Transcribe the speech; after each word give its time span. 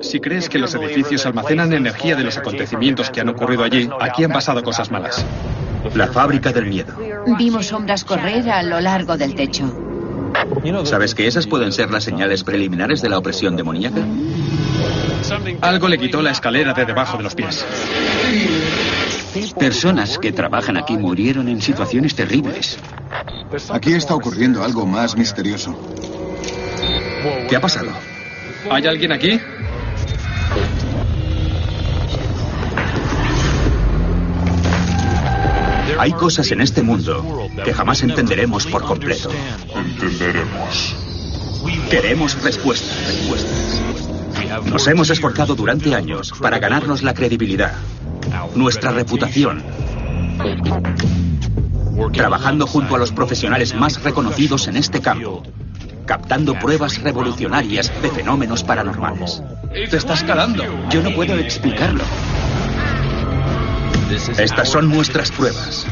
Si 0.00 0.20
crees 0.20 0.48
que 0.48 0.58
los 0.58 0.74
edificios 0.74 1.24
almacenan 1.26 1.72
energía 1.72 2.14
de 2.14 2.24
los 2.24 2.36
acontecimientos 2.36 3.10
que 3.10 3.20
han 3.20 3.28
ocurrido 3.28 3.64
allí, 3.64 3.88
aquí 4.00 4.24
han 4.24 4.32
pasado 4.32 4.62
cosas 4.62 4.90
malas. 4.90 5.24
La 5.94 6.08
fábrica 6.08 6.52
del 6.52 6.66
miedo. 6.66 6.94
Vimos 7.38 7.66
sombras 7.66 8.04
correr 8.04 8.50
a 8.50 8.62
lo 8.62 8.80
largo 8.80 9.16
del 9.16 9.34
techo. 9.34 9.72
¿Sabes 10.84 11.14
que 11.14 11.26
esas 11.26 11.46
pueden 11.46 11.72
ser 11.72 11.90
las 11.90 12.04
señales 12.04 12.44
preliminares 12.44 13.00
de 13.00 13.08
la 13.08 13.18
opresión 13.18 13.56
demoníaca? 13.56 14.02
Algo 15.62 15.88
le 15.88 15.98
quitó 15.98 16.20
la 16.20 16.32
escalera 16.32 16.74
de 16.74 16.84
debajo 16.84 17.16
de 17.16 17.22
los 17.22 17.34
pies. 17.34 17.64
Personas 19.58 20.18
que 20.18 20.32
trabajan 20.32 20.76
aquí 20.76 20.96
murieron 20.96 21.48
en 21.48 21.60
situaciones 21.60 22.14
terribles. 22.14 22.78
Aquí 23.70 23.92
está 23.92 24.14
ocurriendo 24.14 24.62
algo 24.62 24.86
más 24.86 25.16
misterioso. 25.16 25.76
¿Qué 27.48 27.56
ha 27.56 27.60
pasado? 27.60 27.90
¿Hay 28.70 28.86
alguien 28.86 29.12
aquí? 29.12 29.40
Hay 35.98 36.12
cosas 36.12 36.50
en 36.50 36.60
este 36.60 36.82
mundo 36.82 37.48
que 37.64 37.72
jamás 37.72 38.02
entenderemos 38.02 38.66
por 38.66 38.84
completo. 38.84 39.30
Entenderemos. 39.74 40.96
Queremos 41.90 42.42
respuestas, 42.42 43.06
respuestas. 43.06 43.80
Nos 44.66 44.86
hemos 44.86 45.10
esforzado 45.10 45.54
durante 45.54 45.94
años 45.94 46.32
para 46.40 46.58
ganarnos 46.58 47.02
la 47.02 47.14
credibilidad, 47.14 47.74
nuestra 48.54 48.90
reputación, 48.90 49.62
trabajando 52.12 52.66
junto 52.66 52.94
a 52.94 52.98
los 52.98 53.12
profesionales 53.12 53.74
más 53.74 54.02
reconocidos 54.02 54.68
en 54.68 54.76
este 54.76 55.00
campo, 55.00 55.42
captando 56.06 56.54
pruebas 56.58 57.02
revolucionarias 57.02 57.92
de 58.02 58.10
fenómenos 58.10 58.62
paranormales. 58.62 59.42
Te 59.90 59.96
estás 59.96 60.22
calando. 60.24 60.64
Yo 60.90 61.02
no 61.02 61.10
puedo 61.14 61.36
explicarlo. 61.36 62.04
Estas 64.38 64.68
son 64.68 64.88
nuestras 64.90 65.30
pruebas, 65.32 65.86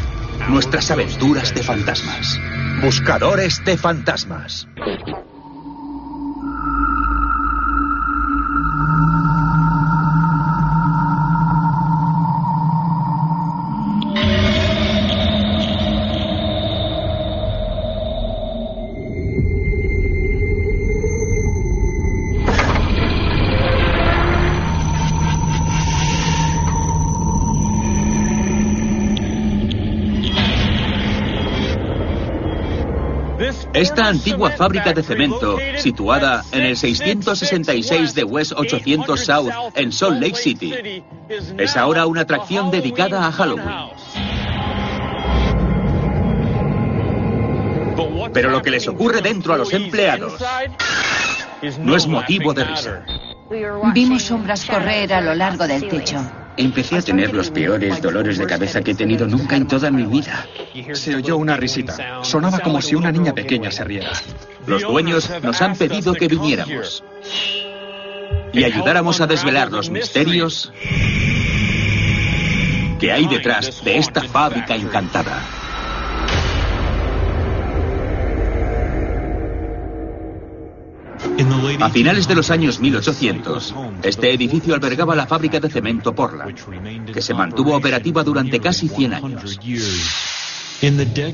nuestras 0.49 0.91
aventuras 0.91 1.55
de 1.55 1.63
fantasmas. 1.63 2.39
Buscadores 2.83 3.65
de 3.65 3.77
fantasmas. 3.77 4.69
Esta 33.83 34.07
antigua 34.07 34.53
fábrica 34.53 34.93
de 34.93 35.03
cemento, 35.03 35.59
situada 35.77 36.45
en 36.53 36.63
el 36.63 36.77
666 36.77 38.15
de 38.15 38.23
West 38.23 38.53
800 38.55 39.19
South 39.21 39.51
en 39.75 39.91
Salt 39.91 40.23
Lake 40.23 40.37
City, 40.37 41.03
es 41.59 41.77
ahora 41.77 42.07
una 42.07 42.21
atracción 42.21 42.71
dedicada 42.71 43.27
a 43.27 43.33
Halloween. 43.33 43.91
Pero 48.33 48.51
lo 48.51 48.63
que 48.63 48.71
les 48.71 48.87
ocurre 48.87 49.21
dentro 49.21 49.53
a 49.53 49.57
los 49.57 49.73
empleados 49.73 50.41
no 51.81 51.97
es 51.97 52.07
motivo 52.07 52.55
de 52.55 52.63
risa. 52.63 53.05
Vimos 53.93 54.23
sombras 54.23 54.65
correr 54.65 55.13
a 55.13 55.21
lo 55.21 55.35
largo 55.35 55.67
del 55.67 55.89
techo. 55.89 56.23
Empecé 56.57 56.99
a 56.99 57.03
tener 57.03 57.33
los 57.33 57.51
peores 57.51 58.03
dolores 58.03 58.39
de 58.39 58.47
cabeza 58.47 58.83
que 58.83 58.91
he 58.91 58.95
tenido 58.95 59.27
nunca 59.27 59.57
en 59.57 59.67
toda 59.67 59.91
mi 59.91 60.05
vida. 60.05 60.47
Se 60.93 61.15
oyó 61.17 61.37
una 61.37 61.57
risita. 61.57 62.23
Sonaba 62.23 62.59
como 62.61 62.83
si 62.83 62.95
una 62.95 63.11
niña 63.11 63.33
pequeña 63.33 63.71
se 63.71 63.85
riera. 63.85 64.13
Los 64.67 64.83
dueños 64.83 65.31
nos 65.43 65.63
han 65.63 65.77
pedido 65.77 66.15
que 66.15 66.29
viniéramos 66.29 67.03
y 68.53 68.65
ayudáramos 68.65 69.21
a 69.21 69.27
desvelar 69.27 69.73
los 69.73 69.91
misterios 69.91 70.73
que 73.01 73.11
hay 73.11 73.27
detrás 73.27 73.83
de 73.83 73.97
esta 73.97 74.23
fábrica 74.23 74.77
encantada. 74.77 75.62
A 81.81 81.91
finales 81.91 82.29
de 82.29 82.35
los 82.35 82.51
años 82.51 82.81
1800, 82.81 83.75
este 84.03 84.33
edificio 84.33 84.75
albergaba 84.75 85.15
la 85.15 85.27
fábrica 85.27 85.61
de 85.61 85.69
cemento 85.69 86.15
Portland, 86.15 87.13
que 87.13 87.23
se 87.23 87.35
mantuvo 87.35 87.77
operativa 87.77 88.23
durante 88.23 88.61
casi 88.61 88.89
100 88.89 89.15
años. 89.15 89.59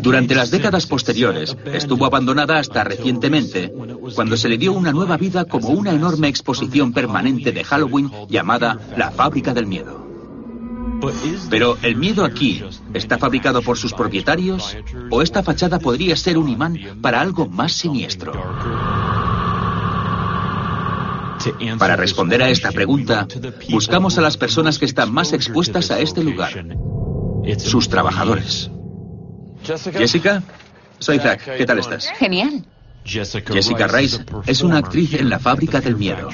Durante 0.01 0.35
las 0.35 0.51
décadas 0.51 0.87
posteriores, 0.87 1.57
estuvo 1.73 2.05
abandonada 2.05 2.59
hasta 2.59 2.85
recientemente, 2.85 3.73
cuando 4.15 4.37
se 4.37 4.49
le 4.49 4.59
dio 4.59 4.73
una 4.73 4.93
nueva 4.93 5.17
vida 5.17 5.47
como 5.47 5.69
una 5.69 5.93
enorme 5.93 6.29
exposición 6.29 6.93
permanente 6.93 7.51
de 7.53 7.65
Halloween 7.65 8.11
llamada 8.29 8.79
la 8.97 9.11
Fábrica 9.11 9.55
del 9.55 9.67
Miedo. 9.67 10.07
Pero 11.49 11.79
el 11.83 11.97
miedo 11.97 12.25
aquí 12.25 12.63
está 12.93 13.19
fabricado 13.19 13.63
por 13.63 13.79
sus 13.79 13.95
propietarios 13.95 14.77
o 15.11 15.23
esta 15.23 15.43
fachada 15.43 15.79
podría 15.79 16.17
ser 16.17 16.37
un 16.37 16.49
imán 16.49 16.79
para 17.01 17.21
algo 17.21 17.49
más 17.49 17.73
siniestro. 17.73 18.33
Para 21.79 21.97
responder 21.97 22.43
a 22.43 22.51
esta 22.51 22.71
pregunta, 22.73 23.27
buscamos 23.71 24.19
a 24.19 24.21
las 24.21 24.37
personas 24.37 24.79
que 24.79 24.85
están 24.85 25.13
más 25.13 25.33
expuestas 25.33 25.91
a 25.91 26.01
este 26.01 26.23
lugar, 26.23 26.65
sus 27.59 27.89
trabajadores. 27.89 28.71
Jessica, 29.63 30.43
soy 30.99 31.19
Zach. 31.19 31.41
¿Qué 31.57 31.67
tal 31.67 31.79
estás? 31.79 32.09
Genial. 32.19 32.65
Jessica 33.05 33.87
Rice 33.87 34.25
es 34.47 34.63
una 34.63 34.79
actriz 34.79 35.15
en 35.15 35.31
la 35.31 35.39
fábrica 35.39 35.81
del 35.81 35.97
miedo. 35.97 36.29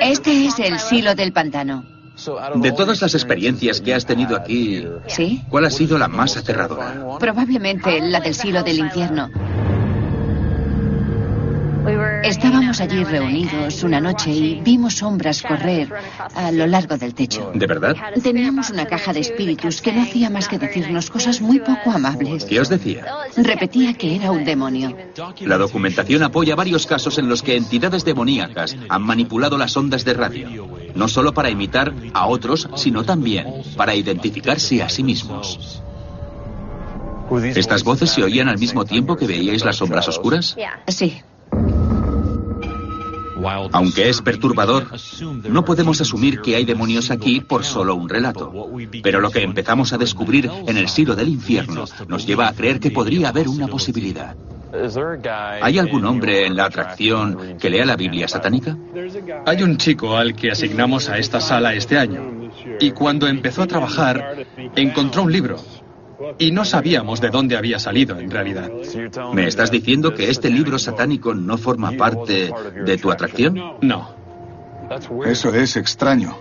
Este 0.00 0.46
es 0.46 0.58
el 0.58 0.78
silo 0.78 1.14
del 1.14 1.32
pantano. 1.32 1.84
De 2.56 2.72
todas 2.72 3.00
las 3.00 3.14
experiencias 3.14 3.80
que 3.80 3.94
has 3.94 4.04
tenido 4.04 4.36
aquí, 4.36 4.84
¿Sí? 5.06 5.42
¿cuál 5.48 5.66
ha 5.66 5.70
sido 5.70 5.98
la 5.98 6.08
más 6.08 6.36
aterradora? 6.36 7.18
Probablemente 7.18 8.00
la 8.00 8.20
del 8.20 8.34
silo 8.34 8.62
del 8.62 8.78
infierno. 8.78 9.30
Estábamos 12.22 12.80
allí 12.80 13.04
reunidos 13.04 13.82
una 13.82 14.00
noche 14.00 14.30
y 14.30 14.60
vimos 14.60 14.94
sombras 14.96 15.42
correr 15.42 15.88
a 16.34 16.52
lo 16.52 16.66
largo 16.66 16.96
del 16.96 17.14
techo. 17.14 17.52
¿De 17.54 17.66
verdad? 17.66 17.96
Teníamos 18.22 18.70
una 18.70 18.86
caja 18.86 19.12
de 19.12 19.20
espíritus 19.20 19.80
que 19.80 19.92
no 19.92 20.02
hacía 20.02 20.28
más 20.28 20.48
que 20.48 20.58
decirnos 20.58 21.10
cosas 21.10 21.40
muy 21.40 21.60
poco 21.60 21.90
amables. 21.90 22.44
¿Qué 22.44 22.60
os 22.60 22.68
decía? 22.68 23.06
Repetía 23.36 23.94
que 23.94 24.16
era 24.16 24.30
un 24.30 24.44
demonio. 24.44 24.96
La 25.40 25.56
documentación 25.56 26.22
apoya 26.22 26.54
varios 26.54 26.86
casos 26.86 27.18
en 27.18 27.28
los 27.28 27.42
que 27.42 27.56
entidades 27.56 28.04
demoníacas 28.04 28.76
han 28.88 29.02
manipulado 29.02 29.56
las 29.56 29.76
ondas 29.76 30.04
de 30.04 30.14
radio, 30.14 30.68
no 30.94 31.08
solo 31.08 31.32
para 31.32 31.50
imitar 31.50 31.94
a 32.12 32.26
otros, 32.26 32.68
sino 32.74 33.04
también 33.04 33.46
para 33.76 33.94
identificarse 33.94 34.82
a 34.82 34.88
sí 34.88 35.02
mismos. 35.02 35.82
¿Estas 37.54 37.84
voces 37.84 38.10
se 38.10 38.22
oían 38.22 38.48
al 38.48 38.58
mismo 38.58 38.84
tiempo 38.84 39.16
que 39.16 39.26
veíais 39.26 39.64
las 39.64 39.76
sombras 39.76 40.08
oscuras? 40.08 40.56
Sí. 40.86 41.22
Aunque 43.72 44.08
es 44.08 44.20
perturbador, 44.22 44.88
no 45.48 45.64
podemos 45.64 46.00
asumir 46.00 46.40
que 46.40 46.56
hay 46.56 46.64
demonios 46.64 47.10
aquí 47.10 47.40
por 47.40 47.64
solo 47.64 47.94
un 47.94 48.08
relato. 48.08 48.52
Pero 49.02 49.20
lo 49.20 49.30
que 49.30 49.42
empezamos 49.42 49.92
a 49.92 49.98
descubrir 49.98 50.50
en 50.66 50.76
el 50.76 50.88
silo 50.88 51.14
del 51.14 51.28
infierno 51.28 51.84
nos 52.08 52.26
lleva 52.26 52.48
a 52.48 52.52
creer 52.52 52.80
que 52.80 52.90
podría 52.90 53.28
haber 53.28 53.48
una 53.48 53.68
posibilidad. 53.68 54.34
¿Hay 55.62 55.78
algún 55.78 56.04
hombre 56.04 56.46
en 56.46 56.56
la 56.56 56.66
atracción 56.66 57.56
que 57.58 57.70
lea 57.70 57.86
la 57.86 57.96
Biblia 57.96 58.28
satánica? 58.28 58.76
Hay 59.46 59.62
un 59.62 59.76
chico 59.78 60.16
al 60.16 60.34
que 60.34 60.50
asignamos 60.50 61.08
a 61.08 61.18
esta 61.18 61.40
sala 61.40 61.74
este 61.74 61.98
año. 61.98 62.50
Y 62.80 62.90
cuando 62.90 63.26
empezó 63.26 63.62
a 63.62 63.66
trabajar, 63.66 64.46
encontró 64.76 65.22
un 65.22 65.32
libro. 65.32 65.56
Y 66.38 66.50
no 66.50 66.64
sabíamos 66.64 67.20
de 67.20 67.30
dónde 67.30 67.56
había 67.56 67.78
salido 67.78 68.18
en 68.18 68.30
realidad. 68.30 68.70
¿Me 69.32 69.46
estás 69.46 69.70
diciendo 69.70 70.14
que 70.14 70.30
este 70.30 70.50
libro 70.50 70.78
satánico 70.78 71.34
no 71.34 71.58
forma 71.58 71.92
parte 71.92 72.52
de 72.84 72.98
tu 72.98 73.10
atracción? 73.10 73.76
No. 73.82 74.10
Eso 75.26 75.54
es 75.54 75.76
extraño. 75.76 76.36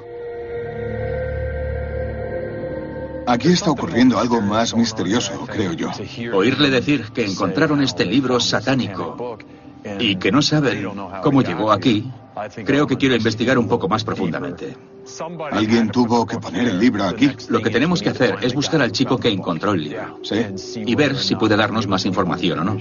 Aquí 3.28 3.50
está 3.50 3.72
ocurriendo 3.72 4.18
algo 4.18 4.42
más 4.42 4.74
misterioso, 4.74 5.46
creo 5.48 5.74
yo. 5.74 5.92
Oírle 6.34 6.70
decir 6.70 7.12
que 7.14 7.26
encontraron 7.26 7.84
este 7.84 8.06
libro 8.06 8.40
satánico 8.40 9.38
y 10.00 10.16
que 10.16 10.32
no 10.32 10.42
saben 10.42 10.90
cómo 11.22 11.42
llegó 11.42 11.72
aquí 11.72 12.10
Creo 12.66 12.88
que 12.88 12.98
quiero 12.98 13.16
investigar 13.16 13.58
un 13.58 13.68
poco 13.68 13.88
más 13.88 14.04
profundamente. 14.04 14.76
Alguien 15.52 15.90
tuvo 15.90 16.26
que 16.26 16.38
poner 16.38 16.68
el 16.68 16.80
libro 16.80 17.04
aquí. 17.06 17.32
Lo 17.50 17.62
que 17.62 17.70
tenemos 17.70 18.02
que 18.02 18.10
hacer 18.10 18.38
es 18.42 18.54
buscar 18.54 18.82
al 18.82 18.92
chico 18.92 19.18
que 19.18 19.30
encontró 19.30 19.74
el 19.74 19.84
libro. 19.84 20.20
Sí. 20.24 20.84
Y 20.86 20.96
ver 20.96 21.18
si 21.18 21.36
puede 21.36 21.56
darnos 21.56 21.88
más 21.88 22.06
información 22.06 22.60
o 22.60 22.64
no. 22.64 22.78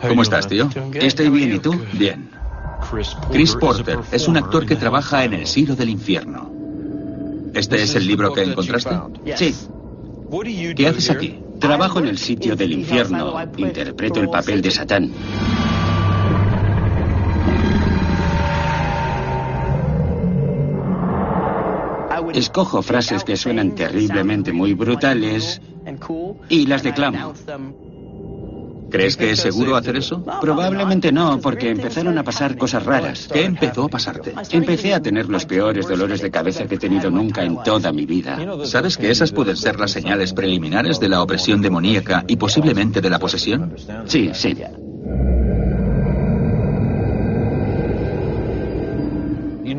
¿Cómo 0.00 0.22
estás, 0.22 0.46
tío? 0.46 0.68
Estoy 0.94 1.28
bien, 1.30 1.54
¿y 1.54 1.58
tú? 1.58 1.74
Bien. 1.92 2.30
Chris 3.30 3.56
Porter 3.56 3.98
es 4.12 4.28
un 4.28 4.36
actor 4.36 4.64
que 4.64 4.76
trabaja 4.76 5.24
en 5.24 5.34
el 5.34 5.46
silo 5.46 5.74
del 5.74 5.88
infierno. 5.90 6.50
¿Este 7.54 7.82
es 7.82 7.94
el 7.94 8.06
libro 8.06 8.32
que 8.32 8.42
encontraste? 8.42 8.96
Sí. 9.36 9.54
¿Qué 10.76 10.86
haces 10.86 11.10
aquí? 11.10 11.40
Trabajo 11.58 11.98
en 11.98 12.06
el 12.06 12.18
sitio 12.18 12.56
del 12.56 12.72
infierno. 12.72 13.34
Interpreto 13.56 14.20
el 14.20 14.28
papel 14.28 14.62
de 14.62 14.70
Satán. 14.70 15.12
Escojo 22.34 22.82
frases 22.82 23.24
que 23.24 23.36
suenan 23.36 23.74
terriblemente 23.74 24.52
muy 24.52 24.74
brutales 24.74 25.60
y 26.48 26.66
las 26.66 26.82
declamo. 26.82 27.34
¿Crees 28.90 29.16
que 29.16 29.30
es 29.30 29.40
seguro 29.40 29.76
hacer 29.76 29.96
eso? 29.96 30.24
Probablemente 30.40 31.12
no, 31.12 31.38
porque 31.40 31.70
empezaron 31.70 32.16
a 32.18 32.24
pasar 32.24 32.56
cosas 32.56 32.84
raras. 32.84 33.28
¿Qué 33.32 33.44
empezó 33.44 33.84
a 33.84 33.88
pasarte? 33.88 34.34
Empecé 34.50 34.94
a 34.94 35.02
tener 35.02 35.28
los 35.28 35.44
peores 35.44 35.86
dolores 35.86 36.22
de 36.22 36.30
cabeza 36.30 36.66
que 36.66 36.76
he 36.76 36.78
tenido 36.78 37.10
nunca 37.10 37.44
en 37.44 37.62
toda 37.62 37.92
mi 37.92 38.06
vida. 38.06 38.38
¿Sabes 38.64 38.96
que 38.96 39.10
esas 39.10 39.32
pueden 39.32 39.56
ser 39.56 39.78
las 39.78 39.90
señales 39.90 40.32
preliminares 40.32 41.00
de 41.00 41.08
la 41.08 41.22
opresión 41.22 41.60
demoníaca 41.60 42.24
y 42.26 42.36
posiblemente 42.36 43.00
de 43.00 43.10
la 43.10 43.18
posesión? 43.18 43.74
Sí, 44.06 44.30
sí. 44.32 44.56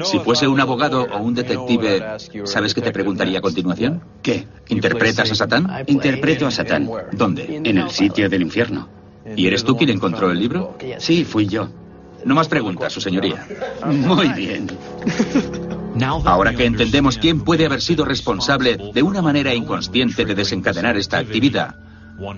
Si 0.03 0.19
fuese 0.19 0.47
un 0.47 0.59
abogado 0.59 1.07
o 1.11 1.21
un 1.21 1.33
detective, 1.33 2.03
¿sabes 2.45 2.73
qué 2.73 2.81
te 2.81 2.91
preguntaría 2.91 3.39
a 3.39 3.41
continuación? 3.41 4.01
¿Qué? 4.21 4.47
¿Interpretas 4.69 5.31
a 5.31 5.35
Satán? 5.35 5.83
Interpreto 5.88 6.47
a 6.47 6.51
Satán. 6.51 6.89
¿Dónde? 7.11 7.61
En 7.63 7.77
el 7.77 7.89
sitio 7.89 8.29
del 8.29 8.44
infierno. 8.44 8.99
¿Y 9.36 9.48
eres 9.48 9.64
tú 9.64 9.78
quien 9.78 9.90
encontró 9.90 10.31
el 10.31 10.40
libro? 10.40 10.78
Sí, 11.00 11.24
fui 11.24 11.48
yo. 11.48 11.70
No 12.26 12.36
más 12.36 12.48
preguntas, 12.48 12.92
su 12.92 13.02
señoría. 13.02 13.48
Muy 13.86 14.30
bien. 14.30 14.68
Ahora 16.26 16.54
que 16.54 16.66
entendemos 16.66 17.18
quién 17.18 17.42
puede 17.42 17.66
haber 17.66 17.81
sido 17.81 18.06
responsable 18.06 18.78
de 18.94 19.04
una 19.04 19.22
manera 19.22 19.54
inconsciente 19.54 20.26
de 20.26 20.36
desencadenar 20.36 20.98
esta 20.98 21.18
actividad, 21.18 21.76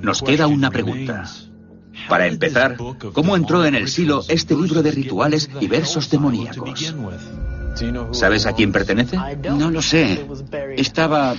nos 0.01 0.21
queda 0.21 0.47
una 0.47 0.71
pregunta. 0.71 1.25
Para 2.07 2.27
empezar, 2.27 2.77
¿cómo 3.13 3.35
entró 3.35 3.65
en 3.65 3.75
el 3.75 3.87
silo 3.87 4.23
este 4.27 4.55
libro 4.55 4.81
de 4.81 4.91
rituales 4.91 5.49
y 5.59 5.67
versos 5.67 6.09
demoníacos? 6.09 6.95
¿Sabes 8.11 8.45
a 8.45 8.53
quién 8.53 8.71
pertenece? 8.71 9.17
No 9.43 9.71
lo 9.71 9.81
sé. 9.81 10.25
Estaba. 10.77 11.35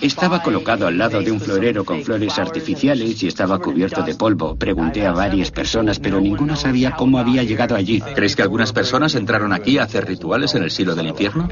Estaba 0.00 0.42
colocado 0.42 0.86
al 0.86 0.98
lado 0.98 1.20
de 1.20 1.30
un 1.30 1.40
florero 1.40 1.84
con 1.84 2.02
flores 2.02 2.38
artificiales 2.38 3.22
y 3.22 3.26
estaba 3.26 3.58
cubierto 3.58 4.02
de 4.02 4.14
polvo. 4.14 4.56
Pregunté 4.56 5.06
a 5.06 5.12
varias 5.12 5.50
personas, 5.50 5.98
pero 5.98 6.20
ninguna 6.20 6.56
sabía 6.56 6.92
cómo 6.92 7.18
había 7.18 7.42
llegado 7.42 7.74
allí. 7.74 8.00
¿Crees 8.14 8.36
que 8.36 8.42
algunas 8.42 8.72
personas 8.72 9.14
entraron 9.14 9.52
aquí 9.52 9.78
a 9.78 9.84
hacer 9.84 10.06
rituales 10.06 10.54
en 10.54 10.64
el 10.64 10.70
silo 10.70 10.94
del 10.94 11.08
infierno? 11.08 11.48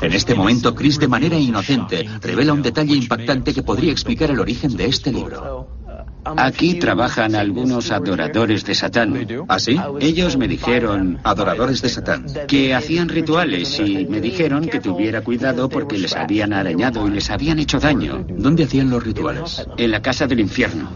En 0.00 0.12
este 0.12 0.34
momento, 0.34 0.74
Chris, 0.74 0.98
de 0.98 1.08
manera 1.08 1.38
inocente, 1.38 2.08
revela 2.20 2.52
un 2.52 2.62
detalle 2.62 2.94
impactante 2.94 3.54
que 3.54 3.62
podría 3.62 3.92
explicar 3.92 4.30
el 4.30 4.40
origen 4.40 4.76
de 4.76 4.86
este 4.86 5.12
libro. 5.12 5.61
Aquí 6.24 6.74
trabajan 6.74 7.34
algunos 7.34 7.90
adoradores 7.90 8.64
de 8.64 8.74
Satán. 8.74 9.26
¿Ah, 9.48 9.58
sí? 9.58 9.78
Ellos 10.00 10.36
me 10.36 10.46
dijeron 10.46 11.18
Adoradores 11.24 11.82
de 11.82 11.88
Satán. 11.88 12.26
que 12.46 12.74
hacían 12.74 13.08
rituales 13.08 13.80
y 13.80 14.06
me 14.06 14.20
dijeron 14.20 14.66
que 14.66 14.80
tuviera 14.80 15.22
cuidado 15.22 15.68
porque 15.68 15.98
les 15.98 16.14
habían 16.14 16.52
arañado 16.52 17.06
y 17.08 17.10
les 17.10 17.30
habían 17.30 17.58
hecho 17.58 17.78
daño 17.80 18.24
¿Dónde 18.28 18.64
hacían 18.64 18.90
los 18.90 19.02
rituales? 19.02 19.66
en 19.76 19.90
la 19.90 20.00
casa 20.00 20.26
del 20.26 20.40
infierno. 20.40 20.90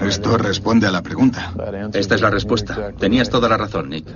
Esto 0.00 0.38
responde 0.38 0.86
a 0.86 0.92
la 0.92 1.02
pregunta. 1.02 1.52
Esta 1.92 2.14
es 2.14 2.20
la 2.20 2.30
respuesta. 2.30 2.92
Tenías 2.98 3.28
toda 3.28 3.48
la 3.48 3.56
razón, 3.56 3.90
Nick. 3.90 4.06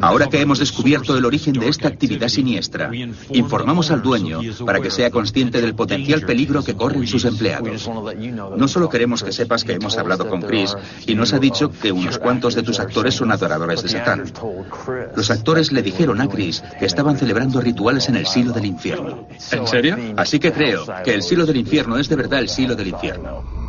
Ahora 0.00 0.28
que 0.28 0.40
hemos 0.40 0.58
descubierto 0.58 1.16
el 1.16 1.24
origen 1.24 1.54
de 1.54 1.68
esta 1.68 1.88
actividad 1.88 2.28
siniestra, 2.28 2.90
informamos 3.30 3.90
al 3.90 4.02
dueño 4.02 4.40
para 4.64 4.80
que 4.80 4.90
sea 4.90 5.10
consciente 5.10 5.60
del 5.60 5.74
potencial 5.74 6.22
peligro 6.22 6.62
que 6.62 6.74
corren 6.74 7.06
sus 7.06 7.24
empleados. 7.24 7.88
No 8.56 8.68
solo 8.68 8.88
queremos 8.88 9.22
que 9.22 9.32
sepas 9.32 9.64
que 9.64 9.72
hemos 9.72 9.96
hablado 9.98 10.28
con 10.28 10.42
Chris 10.42 10.74
y 11.06 11.14
nos 11.14 11.32
ha 11.32 11.38
dicho 11.38 11.70
que 11.70 11.92
unos 11.92 12.18
cuantos 12.18 12.54
de 12.54 12.62
tus 12.62 12.80
actores 12.80 13.14
son 13.14 13.32
adoradores 13.32 13.82
de 13.82 13.88
Satán. 13.88 14.24
Los 15.14 15.30
actores 15.30 15.72
le 15.72 15.82
dijeron 15.82 16.20
a 16.20 16.28
Chris 16.28 16.62
que 16.78 16.86
estaban 16.86 17.16
celebrando 17.16 17.60
rituales 17.60 18.08
en 18.08 18.16
el 18.16 18.26
silo 18.26 18.52
del 18.52 18.66
infierno. 18.66 19.26
¿En 19.50 19.66
serio? 19.66 19.96
Así 20.16 20.38
que 20.38 20.52
creo 20.52 20.86
que 21.04 21.14
el 21.14 21.22
silo 21.22 21.46
del 21.46 21.56
infierno 21.56 21.98
es 21.98 22.08
de 22.08 22.16
verdad 22.16 22.40
el 22.40 22.48
silo 22.48 22.74
del 22.74 22.88
infierno. 22.88 23.65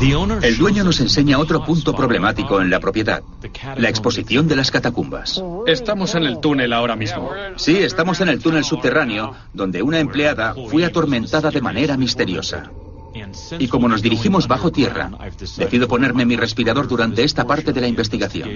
El 0.00 0.56
dueño 0.56 0.82
nos 0.82 0.98
enseña 1.00 1.38
otro 1.38 1.62
punto 1.62 1.94
problemático 1.94 2.62
en 2.62 2.70
la 2.70 2.80
propiedad, 2.80 3.22
la 3.76 3.90
exposición 3.90 4.48
de 4.48 4.56
las 4.56 4.70
catacumbas. 4.70 5.42
Estamos 5.66 6.14
en 6.14 6.24
el 6.24 6.40
túnel 6.40 6.72
ahora 6.72 6.96
mismo. 6.96 7.30
Sí, 7.56 7.76
estamos 7.76 8.22
en 8.22 8.28
el 8.28 8.40
túnel 8.40 8.64
subterráneo 8.64 9.34
donde 9.52 9.82
una 9.82 9.98
empleada 9.98 10.54
fue 10.70 10.86
atormentada 10.86 11.50
de 11.50 11.60
manera 11.60 11.98
misteriosa. 11.98 12.70
Y 13.58 13.68
como 13.68 13.88
nos 13.88 14.00
dirigimos 14.00 14.48
bajo 14.48 14.72
tierra, 14.72 15.10
decido 15.58 15.86
ponerme 15.86 16.24
mi 16.24 16.36
respirador 16.36 16.88
durante 16.88 17.22
esta 17.22 17.44
parte 17.46 17.74
de 17.74 17.80
la 17.82 17.88
investigación. 17.88 18.48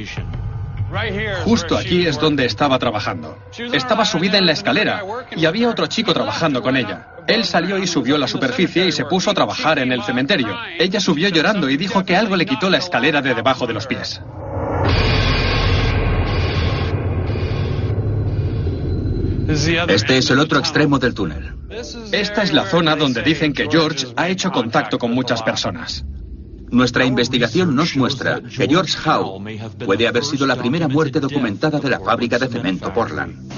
Justo 1.45 1.77
aquí 1.77 2.07
es 2.07 2.19
donde 2.19 2.45
estaba 2.45 2.79
trabajando. 2.79 3.39
Estaba 3.73 4.05
subida 4.05 4.39
en 4.39 4.47
la 4.47 4.53
escalera 4.53 5.03
y 5.37 5.47
había 5.47 5.69
otro 5.69 5.87
chico 5.87 6.13
trabajando 6.13 6.63
con 6.63 6.77
ella. 6.77 7.09
Él 7.27 7.45
salió 7.45 7.79
y 7.79 7.87
subió 7.87 8.19
la 8.19 8.29
superficie 8.29 8.87
y 8.87 8.93
se 8.93 9.05
puso 9.05 9.31
a 9.31 9.35
trabajar 9.35 9.79
en 9.79 9.93
el 9.93 10.03
cementerio. 10.03 10.57
Ella 10.79 11.01
subió 11.01 11.29
llorando 11.29 11.71
y 11.71 11.77
dijo 11.77 12.05
que 12.05 12.17
algo 12.17 12.37
le 12.37 12.47
quitó 12.47 12.69
la 12.69 12.79
escalera 12.79 13.23
de 13.23 13.35
debajo 13.35 13.67
de 13.67 13.73
los 13.73 13.87
pies. 13.87 14.21
Este 19.49 20.19
es 20.19 20.31
el 20.31 20.39
otro 20.39 20.59
extremo 20.59 20.99
del 20.99 21.15
túnel. 21.15 21.55
Esta 22.13 22.43
es 22.43 22.53
la 22.53 22.67
zona 22.67 22.97
donde 22.97 23.23
dicen 23.23 23.53
que 23.53 23.69
George 23.71 24.07
ha 24.17 24.29
hecho 24.29 24.51
contacto 24.51 24.99
con 24.99 25.13
muchas 25.13 25.43
personas. 25.43 26.05
Nuestra 26.75 27.07
investigación 27.07 27.77
nos 27.77 27.97
muestra 27.97 28.43
que 28.43 28.67
George 28.67 28.99
Howe 29.09 29.41
puede 29.87 30.09
haber 30.09 30.25
sido 30.25 30.45
la 30.45 30.57
primera 30.57 30.89
muerte 30.89 31.21
documentada 31.21 31.79
de 31.79 31.89
la 31.89 32.01
fábrica 32.01 32.37
de 32.37 32.49
cemento 32.49 32.93
Portland. 32.93 33.49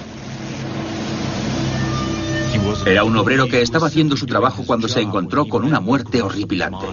Era 2.84 3.04
un 3.04 3.16
obrero 3.16 3.48
que 3.48 3.62
estaba 3.62 3.86
haciendo 3.86 4.18
su 4.18 4.26
trabajo 4.26 4.64
cuando 4.66 4.86
se 4.86 5.00
encontró 5.00 5.48
con 5.48 5.64
una 5.64 5.80
muerte 5.80 6.20
horripilante. 6.20 6.86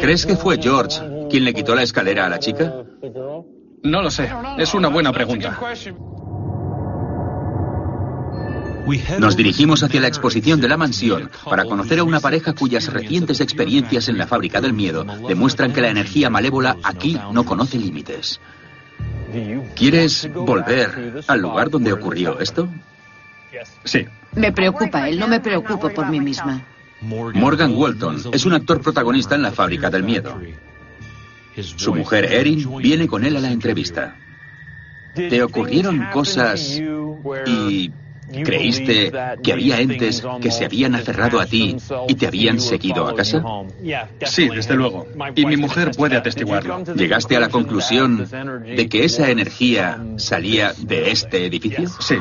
¿Crees 0.00 0.24
que 0.24 0.36
fue 0.36 0.56
George 0.56 0.98
quien 1.28 1.44
le 1.44 1.52
quitó 1.52 1.74
la 1.74 1.82
escalera 1.82 2.24
a 2.24 2.30
la 2.30 2.38
chica? 2.38 2.72
No 3.86 4.02
lo 4.02 4.10
sé. 4.10 4.28
Es 4.58 4.74
una 4.74 4.88
buena 4.88 5.12
pregunta. 5.12 5.58
Nos 9.18 9.36
dirigimos 9.36 9.82
hacia 9.82 10.00
la 10.00 10.06
exposición 10.08 10.60
de 10.60 10.68
la 10.68 10.76
mansión 10.76 11.30
para 11.44 11.64
conocer 11.64 11.98
a 11.98 12.04
una 12.04 12.20
pareja 12.20 12.52
cuyas 12.52 12.92
recientes 12.92 13.40
experiencias 13.40 14.08
en 14.08 14.18
la 14.18 14.26
fábrica 14.26 14.60
del 14.60 14.72
miedo 14.72 15.04
demuestran 15.26 15.72
que 15.72 15.80
la 15.80 15.90
energía 15.90 16.30
malévola 16.30 16.76
aquí 16.82 17.18
no 17.32 17.44
conoce 17.44 17.78
límites. 17.78 18.40
¿Quieres 19.74 20.32
volver 20.32 21.24
al 21.26 21.40
lugar 21.40 21.70
donde 21.70 21.92
ocurrió 21.92 22.38
esto? 22.38 22.68
Sí. 23.84 24.06
Me 24.34 24.52
preocupa 24.52 25.08
él, 25.08 25.18
no 25.18 25.26
me 25.28 25.40
preocupo 25.40 25.90
por 25.90 26.08
mí 26.08 26.20
misma. 26.20 26.64
Morgan 27.00 27.74
Walton 27.74 28.22
es 28.32 28.46
un 28.46 28.52
actor 28.52 28.80
protagonista 28.80 29.34
en 29.34 29.42
la 29.42 29.52
fábrica 29.52 29.90
del 29.90 30.02
miedo. 30.02 30.38
Su 31.62 31.94
mujer 31.94 32.32
Erin 32.32 32.78
viene 32.78 33.06
con 33.06 33.24
él 33.24 33.36
a 33.36 33.40
la 33.40 33.50
entrevista. 33.50 34.16
¿Te 35.14 35.42
ocurrieron 35.42 36.06
cosas 36.12 36.80
y 37.46 37.90
creíste 38.44 39.12
que 39.42 39.52
había 39.52 39.80
entes 39.80 40.22
que 40.40 40.50
se 40.50 40.64
habían 40.64 40.94
aferrado 40.94 41.40
a 41.40 41.46
ti 41.46 41.76
y 42.08 42.14
te 42.14 42.26
habían 42.26 42.60
seguido 42.60 43.06
a 43.08 43.14
casa? 43.14 43.42
Sí, 44.24 44.48
desde 44.48 44.74
luego. 44.74 45.06
Y 45.34 45.46
mi 45.46 45.56
mujer 45.56 45.92
puede 45.96 46.16
atestiguarlo. 46.16 46.84
¿Llegaste 46.94 47.36
a 47.36 47.40
la 47.40 47.48
conclusión 47.48 48.28
de 48.64 48.88
que 48.88 49.04
esa 49.04 49.30
energía 49.30 50.04
salía 50.16 50.72
de 50.78 51.10
este 51.10 51.46
edificio? 51.46 51.88
Sí. 52.00 52.16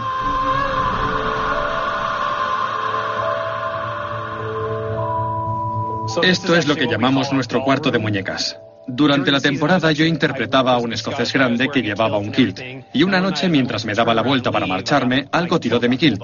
Esto 6.23 6.55
es 6.55 6.67
lo 6.67 6.75
que 6.75 6.87
llamamos 6.87 7.33
nuestro 7.33 7.61
cuarto 7.63 7.91
de 7.91 7.99
muñecas. 7.99 8.57
Durante 8.87 9.31
la 9.31 9.39
temporada 9.39 9.91
yo 9.91 10.05
interpretaba 10.05 10.73
a 10.73 10.77
un 10.77 10.93
escocés 10.93 11.33
grande 11.33 11.69
que 11.69 11.81
llevaba 11.81 12.17
un 12.17 12.31
kilt. 12.31 12.59
Y 12.93 13.03
una 13.03 13.19
noche, 13.19 13.49
mientras 13.49 13.85
me 13.85 13.93
daba 13.93 14.13
la 14.13 14.21
vuelta 14.21 14.51
para 14.51 14.67
marcharme, 14.67 15.27
algo 15.31 15.59
tiró 15.59 15.79
de 15.79 15.89
mi 15.89 15.97
kilt. 15.97 16.23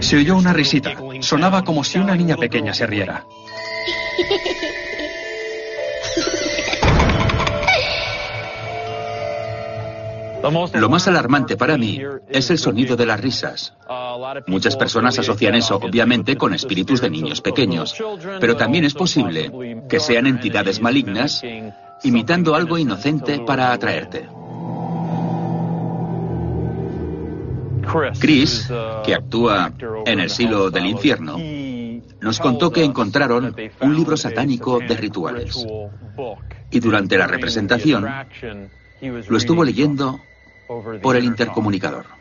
Se 0.00 0.16
oyó 0.16 0.36
una 0.36 0.52
risita. 0.52 0.94
Sonaba 1.20 1.64
como 1.64 1.84
si 1.84 1.98
una 1.98 2.14
niña 2.14 2.36
pequeña 2.36 2.72
se 2.72 2.86
riera. 2.86 3.24
Lo 10.42 10.88
más 10.88 11.08
alarmante 11.08 11.56
para 11.56 11.76
mí 11.76 12.00
es 12.28 12.50
el 12.50 12.58
sonido 12.58 12.96
de 12.96 13.06
las 13.06 13.20
risas. 13.20 13.74
Muchas 14.46 14.76
personas 14.76 15.18
asocian 15.18 15.54
eso, 15.54 15.76
obviamente, 15.76 16.36
con 16.36 16.54
espíritus 16.54 17.00
de 17.00 17.10
niños 17.10 17.40
pequeños, 17.40 17.94
pero 18.40 18.56
también 18.56 18.84
es 18.84 18.94
posible 18.94 19.50
que 19.88 20.00
sean 20.00 20.26
entidades 20.26 20.80
malignas 20.80 21.42
imitando 22.02 22.54
algo 22.54 22.78
inocente 22.78 23.40
para 23.40 23.72
atraerte. 23.72 24.28
Chris, 28.20 28.70
que 29.04 29.14
actúa 29.14 29.72
en 30.04 30.20
el 30.20 30.30
silo 30.30 30.70
del 30.70 30.86
infierno, 30.86 31.36
nos 32.20 32.38
contó 32.38 32.70
que 32.70 32.84
encontraron 32.84 33.54
un 33.80 33.96
libro 33.96 34.16
satánico 34.16 34.78
de 34.78 34.96
rituales. 34.96 35.66
Y 36.70 36.80
durante 36.80 37.16
la 37.16 37.26
representación 37.26 38.06
lo 39.00 39.36
estuvo 39.36 39.64
leyendo 39.64 40.20
por 41.02 41.16
el 41.16 41.24
intercomunicador. 41.24 42.18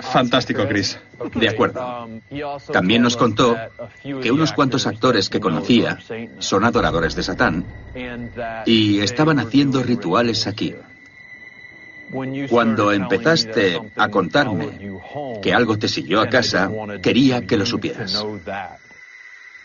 Fantástico, 0.00 0.66
Chris. 0.66 0.98
De 1.34 1.48
acuerdo. 1.48 2.08
También 2.72 3.02
nos 3.02 3.16
contó 3.16 3.56
que 4.02 4.30
unos 4.30 4.52
cuantos 4.52 4.86
actores 4.86 5.28
que 5.28 5.40
conocía 5.40 5.98
son 6.38 6.64
adoradores 6.64 7.14
de 7.14 7.22
Satán 7.22 7.64
y 8.64 9.00
estaban 9.00 9.38
haciendo 9.38 9.82
rituales 9.82 10.46
aquí. 10.46 10.74
Cuando 12.48 12.92
empezaste 12.92 13.80
a 13.96 14.08
contarme 14.08 14.98
que 15.42 15.54
algo 15.54 15.78
te 15.78 15.86
siguió 15.86 16.20
a 16.20 16.28
casa, 16.28 16.70
quería 17.02 17.46
que 17.46 17.56
lo 17.56 17.66
supieras. 17.66 18.24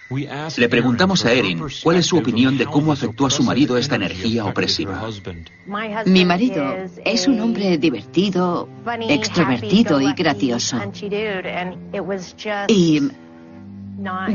Le 0.10 0.70
preguntamos 0.70 1.26
a 1.26 1.34
Erin 1.34 1.60
cuál 1.84 1.98
es 1.98 2.06
su 2.06 2.18
opinión 2.18 2.58
de 2.58 2.66
cómo 2.66 2.92
afectó 2.92 3.26
a 3.26 3.32
su 3.32 3.44
marido 3.44 3.76
esta 3.76 3.96
energía 3.96 4.46
opresiva. 4.46 5.10
Mi 6.06 6.24
marido 6.26 6.64
es 7.04 7.28
un 7.28 7.40
hombre 7.40 7.78
divertido, 7.80 8.70
extrovertido 9.10 10.00
y 10.00 10.14
gracioso. 10.14 10.78
Y 12.68 13.02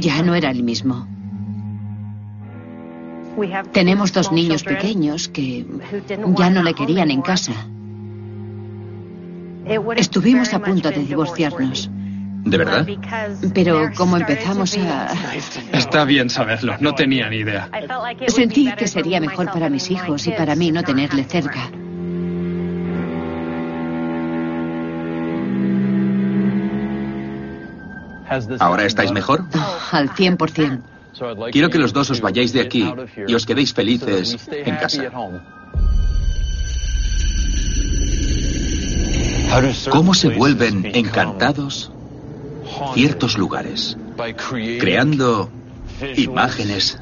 ya 0.00 0.22
no 0.22 0.34
era 0.34 0.50
el 0.50 0.64
mismo. 0.64 1.06
Tenemos 3.72 4.12
dos 4.12 4.32
niños 4.32 4.64
pequeños 4.64 5.28
que 5.28 5.64
ya 6.36 6.50
no 6.50 6.64
le 6.64 6.74
querían 6.74 7.12
en 7.12 7.22
casa. 7.22 7.52
Estuvimos 9.96 10.52
a 10.52 10.58
punto 10.58 10.90
de 10.90 11.04
divorciarnos. 11.04 11.88
¿De 12.44 12.56
verdad? 12.56 12.86
Pero 13.54 13.90
como 13.96 14.16
empezamos 14.16 14.76
a... 14.78 15.12
Está 15.72 16.04
bien 16.04 16.30
saberlo, 16.30 16.76
no 16.80 16.94
tenía 16.94 17.28
ni 17.28 17.38
idea. 17.38 17.68
Sentí 18.28 18.72
que 18.72 18.88
sería 18.88 19.20
mejor 19.20 19.52
para 19.52 19.68
mis 19.68 19.90
hijos 19.90 20.26
y 20.26 20.32
para 20.32 20.56
mí 20.56 20.72
no 20.72 20.82
tenerle 20.82 21.24
cerca. 21.24 21.70
¿Ahora 28.60 28.84
estáis 28.84 29.12
mejor? 29.12 29.44
Al 29.90 30.10
100%. 30.10 30.80
Quiero 31.52 31.68
que 31.68 31.78
los 31.78 31.92
dos 31.92 32.10
os 32.10 32.20
vayáis 32.20 32.52
de 32.52 32.60
aquí 32.60 32.90
y 33.26 33.34
os 33.34 33.44
quedéis 33.44 33.74
felices 33.74 34.48
en 34.50 34.76
casa. 34.76 35.10
¿Cómo 39.90 40.14
se 40.14 40.28
vuelven 40.28 40.86
encantados 40.94 41.92
ciertos 42.94 43.38
lugares, 43.38 43.96
creando 44.78 45.50
imágenes 46.16 46.98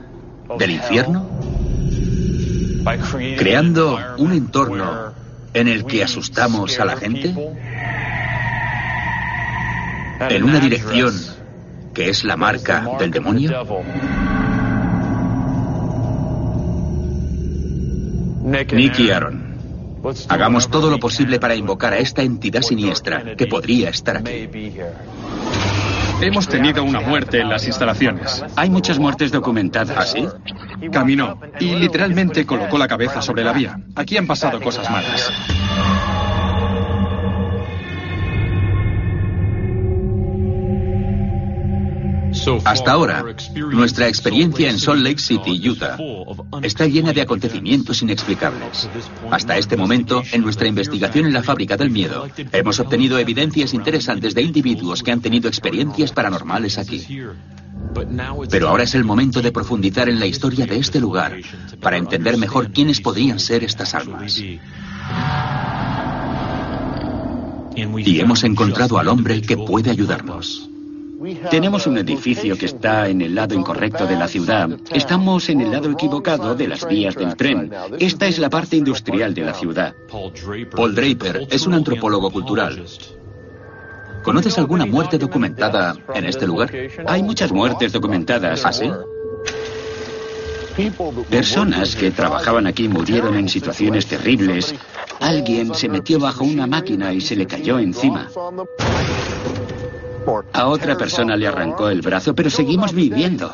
del 0.58 0.70
infierno, 0.70 1.28
creando 3.36 3.98
un 4.18 4.32
entorno 4.32 5.12
en 5.54 5.68
el 5.68 5.84
que 5.84 6.02
asustamos 6.02 6.78
a 6.78 6.84
la 6.84 6.96
gente, 6.96 7.34
en 10.20 10.44
una 10.44 10.60
dirección 10.60 11.14
que 11.94 12.10
es 12.10 12.24
la 12.24 12.36
marca 12.36 12.86
del 12.98 13.10
demonio. 13.10 13.50
Nick 18.44 18.98
y 18.98 19.10
Aaron, 19.10 19.47
hagamos 20.28 20.68
todo 20.68 20.90
lo 20.90 20.98
posible 20.98 21.38
para 21.38 21.54
invocar 21.54 21.92
a 21.92 21.98
esta 21.98 22.22
entidad 22.22 22.62
siniestra 22.62 23.36
que 23.36 23.46
podría 23.46 23.90
estar 23.90 24.16
aquí. 24.16 24.48
Hemos 26.20 26.48
tenido 26.48 26.82
una 26.82 27.00
muerte 27.00 27.40
en 27.40 27.48
las 27.48 27.66
instalaciones. 27.66 28.44
Hay 28.56 28.70
muchas 28.70 28.98
muertes 28.98 29.30
documentadas. 29.30 29.96
¿Así? 29.96 30.26
Caminó 30.90 31.40
y 31.60 31.76
literalmente 31.76 32.44
colocó 32.44 32.76
la 32.76 32.88
cabeza 32.88 33.22
sobre 33.22 33.44
la 33.44 33.52
vía. 33.52 33.78
Aquí 33.94 34.16
han 34.16 34.26
pasado 34.26 34.60
cosas 34.60 34.90
malas. 34.90 35.32
Hasta 42.64 42.92
ahora, 42.92 43.24
nuestra 43.54 44.08
experiencia 44.08 44.70
en 44.70 44.78
Salt 44.78 45.02
Lake 45.02 45.18
City, 45.18 45.68
Utah, 45.68 45.98
está 46.62 46.86
llena 46.86 47.12
de 47.12 47.20
acontecimientos 47.20 48.02
inexplicables. 48.02 48.88
Hasta 49.30 49.58
este 49.58 49.76
momento, 49.76 50.22
en 50.32 50.42
nuestra 50.42 50.66
investigación 50.66 51.26
en 51.26 51.32
la 51.32 51.42
fábrica 51.42 51.76
del 51.76 51.90
miedo, 51.90 52.26
hemos 52.52 52.80
obtenido 52.80 53.18
evidencias 53.18 53.74
interesantes 53.74 54.34
de 54.34 54.42
individuos 54.42 55.02
que 55.02 55.12
han 55.12 55.20
tenido 55.20 55.48
experiencias 55.48 56.12
paranormales 56.12 56.78
aquí. 56.78 57.06
Pero 58.50 58.68
ahora 58.68 58.84
es 58.84 58.94
el 58.94 59.04
momento 59.04 59.42
de 59.42 59.52
profundizar 59.52 60.08
en 60.08 60.18
la 60.18 60.26
historia 60.26 60.66
de 60.66 60.78
este 60.78 61.00
lugar 61.00 61.36
para 61.80 61.96
entender 61.96 62.36
mejor 62.36 62.72
quiénes 62.72 63.00
podrían 63.00 63.38
ser 63.38 63.64
estas 63.64 63.94
almas. 63.94 64.42
Y 67.98 68.20
hemos 68.20 68.42
encontrado 68.44 68.98
al 68.98 69.08
hombre 69.08 69.40
que 69.42 69.56
puede 69.56 69.90
ayudarnos. 69.90 70.68
Tenemos 71.50 71.86
un 71.86 71.98
edificio 71.98 72.56
que 72.56 72.66
está 72.66 73.08
en 73.08 73.22
el 73.22 73.34
lado 73.34 73.54
incorrecto 73.54 74.06
de 74.06 74.16
la 74.16 74.28
ciudad. 74.28 74.68
Estamos 74.92 75.48
en 75.48 75.60
el 75.60 75.72
lado 75.72 75.90
equivocado 75.90 76.54
de 76.54 76.68
las 76.68 76.86
vías 76.86 77.16
del 77.16 77.34
tren. 77.34 77.72
Esta 77.98 78.26
es 78.26 78.38
la 78.38 78.48
parte 78.48 78.76
industrial 78.76 79.34
de 79.34 79.42
la 79.42 79.54
ciudad. 79.54 79.94
Paul 80.70 80.94
Draper 80.94 81.48
es 81.50 81.66
un 81.66 81.74
antropólogo 81.74 82.30
cultural. 82.30 82.84
¿Conoces 84.22 84.58
alguna 84.58 84.86
muerte 84.86 85.18
documentada 85.18 85.96
en 86.14 86.24
este 86.24 86.46
lugar? 86.46 86.72
Hay 87.06 87.22
muchas 87.22 87.50
muertes 87.50 87.92
documentadas. 87.92 88.64
¿Ah, 88.64 88.72
sí? 88.72 88.90
Personas 91.28 91.96
que 91.96 92.12
trabajaban 92.12 92.68
aquí 92.68 92.88
murieron 92.88 93.34
en 93.34 93.48
situaciones 93.48 94.06
terribles. 94.06 94.72
Alguien 95.18 95.74
se 95.74 95.88
metió 95.88 96.20
bajo 96.20 96.44
una 96.44 96.68
máquina 96.68 97.12
y 97.12 97.20
se 97.20 97.34
le 97.34 97.46
cayó 97.46 97.80
encima. 97.80 98.28
A 100.52 100.66
otra 100.66 100.96
persona 100.96 101.36
le 101.36 101.46
arrancó 101.46 101.88
el 101.88 102.02
brazo, 102.02 102.34
pero 102.34 102.50
seguimos 102.50 102.92
viviendo. 102.92 103.52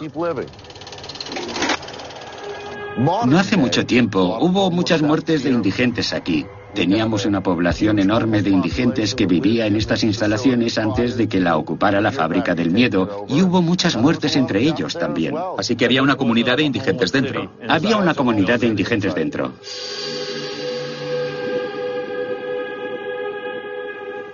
No 2.96 3.38
hace 3.38 3.56
mucho 3.56 3.86
tiempo 3.86 4.38
hubo 4.40 4.70
muchas 4.70 5.02
muertes 5.02 5.44
de 5.44 5.50
indigentes 5.50 6.12
aquí. 6.12 6.46
Teníamos 6.74 7.24
una 7.24 7.40
población 7.40 8.00
enorme 8.00 8.42
de 8.42 8.50
indigentes 8.50 9.14
que 9.14 9.26
vivía 9.26 9.66
en 9.66 9.76
estas 9.76 10.02
instalaciones 10.02 10.76
antes 10.76 11.16
de 11.16 11.28
que 11.28 11.38
la 11.38 11.56
ocupara 11.56 12.00
la 12.00 12.10
fábrica 12.10 12.54
del 12.56 12.72
miedo 12.72 13.26
y 13.28 13.42
hubo 13.42 13.62
muchas 13.62 13.96
muertes 13.96 14.34
entre 14.34 14.62
ellos 14.62 14.94
también. 14.98 15.36
Así 15.56 15.76
que 15.76 15.84
había 15.84 16.02
una 16.02 16.16
comunidad 16.16 16.56
de 16.56 16.64
indigentes 16.64 17.12
dentro. 17.12 17.52
Había 17.68 17.96
una 17.96 18.14
comunidad 18.14 18.58
de 18.58 18.66
indigentes 18.66 19.14
dentro. 19.14 19.52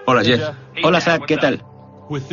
Hola, 0.06 0.24
Jeff. 0.24 0.42
Hola, 0.82 1.00
Zach, 1.00 1.24
¿qué 1.26 1.36
tal? 1.36 1.62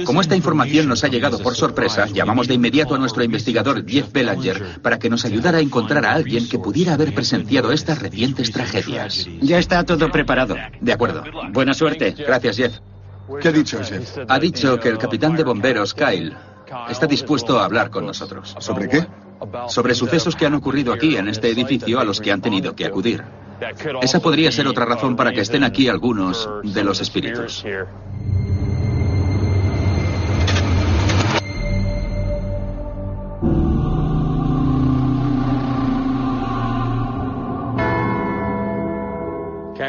Como 0.05 0.22
esta 0.22 0.36
información 0.36 0.88
nos 0.88 1.03
ha 1.03 1.07
llegado 1.07 1.38
por 1.38 1.53
sorpresa, 1.53 2.07
llamamos 2.07 2.48
de 2.48 2.55
inmediato 2.55 2.96
a 2.96 2.98
nuestro 2.98 3.24
investigador 3.24 3.86
Jeff 3.88 4.12
Belanger 4.12 4.81
para 4.81 4.98
que 4.98 5.07
nos 5.07 5.24
ayudara 5.24 5.60
a 5.60 5.62
encontrar 5.62 6.03
a 6.03 6.13
alguien 6.13 6.50
que 6.50 6.57
pudiera 6.57 6.96
haber 6.96 7.13
presenciado 7.13 7.72
estas 7.72 8.01
recientes 8.01 8.51
tragedias. 8.51 9.27
Ya 9.39 9.60
está 9.60 9.84
todo 9.84 10.12
preparado. 10.12 10.55
De 10.81 10.93
acuerdo. 10.93 11.24
Buena 11.51 11.75
suerte. 11.75 12.15
Gracias, 12.17 12.57
Jeff. 12.57 12.79
¿Qué 13.39 13.50
ha 13.50 13.51
dicho 13.51 13.79
Jeff? 13.84 14.17
Ha 14.27 14.39
dicho 14.39 14.79
que 14.79 14.89
el 14.89 14.98
capitán 14.98 15.36
de 15.36 15.43
bomberos, 15.43 15.93
Kyle, 15.93 16.36
está 16.89 17.05
dispuesto 17.05 17.60
a 17.60 17.65
hablar 17.65 17.91
con 17.91 18.05
nosotros. 18.05 18.55
¿Sobre 18.60 18.89
qué? 18.89 19.05
Sobre 19.67 19.93
sucesos 19.93 20.36
que 20.36 20.48
han 20.48 20.55
ocurrido 20.55 20.91
aquí 20.91 21.17
en 21.17 21.27
este 21.27 21.50
edificio 21.51 22.00
a 22.00 22.03
los 22.03 22.19
que 22.19 22.31
han 22.31 22.41
tenido 22.41 22.75
que 22.75 22.86
acudir. 22.86 23.24
Esa 24.01 24.19
podría 24.19 24.51
ser 24.51 24.67
otra 24.67 24.86
razón 24.86 25.15
para 25.15 25.31
que 25.31 25.41
estén 25.41 25.63
aquí 25.63 25.88
algunos 25.88 26.50
de 26.63 26.84
los 26.84 27.00
espíritus. 27.00 27.63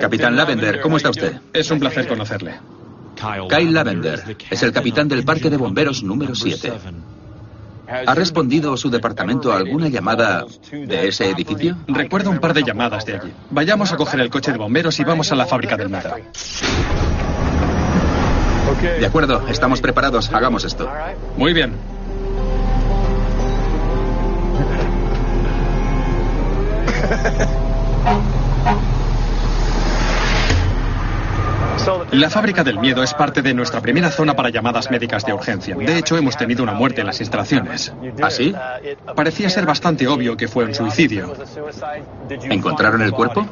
Capitán 0.09 0.37
Lavender, 0.37 0.81
¿cómo 0.81 0.97
está 0.97 1.11
usted? 1.11 1.39
Es 1.53 1.71
un 1.71 1.79
placer 1.79 2.09
conocerle. 2.09 2.55
Kyle 3.15 3.75
Lavender 3.75 4.39
es 4.49 4.63
el 4.63 4.73
capitán 4.73 5.07
del 5.07 5.23
Parque 5.23 5.51
de 5.51 5.59
Bomberos 5.59 6.03
número 6.03 6.35
7. 6.35 6.73
¿Ha 8.07 8.15
respondido 8.15 8.75
su 8.79 8.89
departamento 8.89 9.53
a 9.53 9.59
alguna 9.59 9.89
llamada 9.89 10.47
de 10.73 11.09
ese 11.09 11.29
edificio? 11.29 11.77
Recuerdo 11.89 12.31
un 12.31 12.39
par 12.39 12.55
de 12.55 12.63
llamadas 12.63 13.05
de 13.05 13.17
allí. 13.17 13.33
Vayamos 13.51 13.93
a 13.93 13.97
coger 13.97 14.21
el 14.21 14.31
coche 14.31 14.51
de 14.51 14.57
bomberos 14.57 14.99
y 14.99 15.05
vamos 15.05 15.31
a 15.31 15.35
la 15.35 15.45
fábrica 15.45 15.77
del 15.77 15.91
miedo. 15.91 16.15
De 18.81 19.05
acuerdo, 19.05 19.47
estamos 19.49 19.83
preparados. 19.83 20.33
Hagamos 20.33 20.65
esto. 20.65 20.91
Muy 21.37 21.53
bien. 21.53 21.75
La 32.13 32.31
fábrica 32.31 32.65
del 32.65 32.79
miedo 32.79 33.03
es 33.03 33.13
parte 33.13 33.43
de 33.43 33.53
nuestra 33.53 33.81
primera 33.81 34.11
zona 34.11 34.35
para 34.35 34.49
llamadas 34.49 34.91
médicas 34.91 35.25
de 35.25 35.33
urgencia. 35.33 35.77
De 35.77 35.99
hecho, 35.99 36.17
hemos 36.17 36.37
tenido 36.37 36.63
una 36.63 36.73
muerte 36.73 37.03
en 37.03 37.07
las 37.07 37.21
instalaciones. 37.21 37.93
¿Ah, 38.23 38.31
sí? 38.31 38.55
Parecía 39.15 39.51
ser 39.51 39.67
bastante 39.67 40.09
obvio 40.09 40.37
que 40.37 40.49
fue 40.49 40.65
un 40.65 40.75
suicidio. 40.75 41.35
¿Encontraron 42.45 43.03
el 43.03 43.13
cuerpo? 43.13 43.47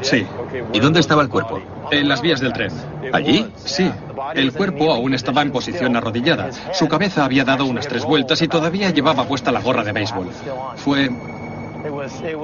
Sí. 0.00 0.26
¿Y 0.72 0.80
dónde 0.80 1.00
estaba 1.00 1.22
el 1.22 1.28
cuerpo? 1.28 1.62
En 1.90 2.08
las 2.08 2.22
vías 2.22 2.40
del 2.40 2.52
tren. 2.52 2.72
¿Allí? 3.12 3.46
Sí. 3.56 3.90
El 4.34 4.52
cuerpo 4.52 4.92
aún 4.92 5.14
estaba 5.14 5.42
en 5.42 5.52
posición 5.52 5.96
arrodillada. 5.96 6.50
Su 6.72 6.88
cabeza 6.88 7.24
había 7.24 7.44
dado 7.44 7.66
unas 7.66 7.86
tres 7.86 8.04
vueltas 8.04 8.42
y 8.42 8.48
todavía 8.48 8.90
llevaba 8.90 9.24
puesta 9.24 9.52
la 9.52 9.60
gorra 9.60 9.84
de 9.84 9.92
béisbol. 9.92 10.28
Fue 10.76 11.08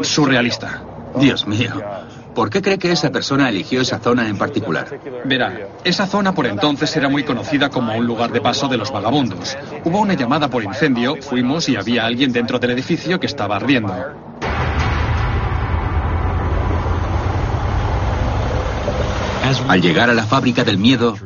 surrealista. 0.03 0.83
Dios 1.17 1.47
mío. 1.47 1.73
¿Por 2.35 2.51
qué 2.51 2.63
cree 2.63 2.79
que 2.79 2.93
esa 2.93 3.11
persona 3.11 3.49
eligió 3.49 3.81
esa 3.81 3.99
zona 3.99 4.29
en 4.29 4.39
particular? 4.39 5.01
Verá, 5.25 5.69
esa 5.85 6.07
zona 6.07 6.35
por 6.35 6.47
entonces 6.47 6.95
era 6.97 7.09
muy 7.09 7.25
conocida 7.25 7.69
como 7.69 7.95
un 7.97 8.07
lugar 8.07 8.31
de 8.31 8.41
paso 8.41 8.69
de 8.69 8.77
los 8.77 8.93
vagabundos. 8.93 9.57
Hubo 9.85 10.01
una 10.01 10.15
llamada 10.15 10.49
por 10.49 10.63
incendio, 10.63 11.17
fuimos 11.21 11.69
y 11.69 11.77
había 11.77 12.07
alguien 12.07 12.33
dentro 12.33 12.59
del 12.59 12.71
edificio 12.71 13.19
que 13.19 13.27
estaba 13.27 13.57
ardiendo. 13.57 13.95
Al 19.69 19.81
llegar 19.81 20.11
a 20.11 20.15
la 20.15 20.25
fábrica 20.25 20.63
del 20.63 20.77
miedo, 20.79 21.17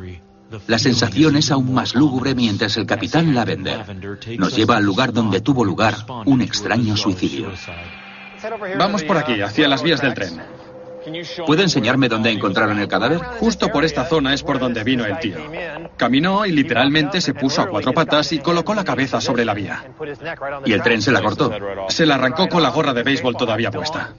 la 0.67 0.79
sensación 0.79 1.35
es 1.35 1.51
aún 1.51 1.73
más 1.73 1.93
lúgubre 1.95 2.35
mientras 2.35 2.77
el 2.77 2.85
capitán 2.85 3.33
Lavender 3.33 3.85
nos 4.37 4.55
lleva 4.55 4.77
al 4.77 4.83
lugar 4.83 5.11
donde 5.11 5.41
tuvo 5.41 5.65
lugar 5.65 5.95
un 6.25 6.41
extraño 6.41 6.95
suicidio. 6.95 7.51
Vamos 8.77 9.03
por 9.03 9.17
aquí, 9.17 9.41
hacia 9.41 9.67
las 9.67 9.83
vías 9.83 10.01
del 10.01 10.13
tren. 10.13 10.41
¿Puede 11.45 11.63
enseñarme 11.63 12.09
dónde 12.09 12.31
encontraron 12.31 12.79
el 12.79 12.87
cadáver? 12.87 13.19
Justo 13.39 13.69
por 13.69 13.83
esta 13.83 14.05
zona 14.05 14.33
es 14.33 14.43
por 14.43 14.59
donde 14.59 14.83
vino 14.83 15.05
el 15.05 15.19
tío. 15.19 15.37
Caminó 15.97 16.45
y 16.45 16.51
literalmente 16.51 17.21
se 17.21 17.33
puso 17.33 17.61
a 17.61 17.67
cuatro 17.67 17.93
patas 17.93 18.31
y 18.31 18.39
colocó 18.39 18.73
la 18.73 18.83
cabeza 18.83 19.21
sobre 19.21 19.45
la 19.45 19.53
vía. 19.53 19.83
¿Y 20.65 20.73
el 20.73 20.81
tren 20.81 21.01
se 21.01 21.11
la 21.11 21.21
cortó? 21.21 21.51
Se 21.89 22.05
la 22.05 22.15
arrancó 22.15 22.47
con 22.47 22.63
la 22.63 22.69
gorra 22.69 22.93
de 22.93 23.03
béisbol 23.03 23.35
todavía 23.35 23.71
puesta. 23.71 24.13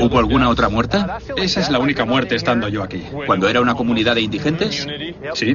¿Hubo 0.00 0.18
alguna 0.18 0.48
otra 0.48 0.68
muerte? 0.68 0.98
Esa 1.36 1.60
es 1.60 1.70
la 1.70 1.78
única 1.78 2.04
muerte 2.04 2.34
estando 2.34 2.68
yo 2.68 2.82
aquí. 2.82 3.02
¿Cuando 3.26 3.48
era 3.48 3.60
una 3.60 3.74
comunidad 3.74 4.14
de 4.14 4.22
indigentes? 4.22 4.86
Sí. 5.34 5.54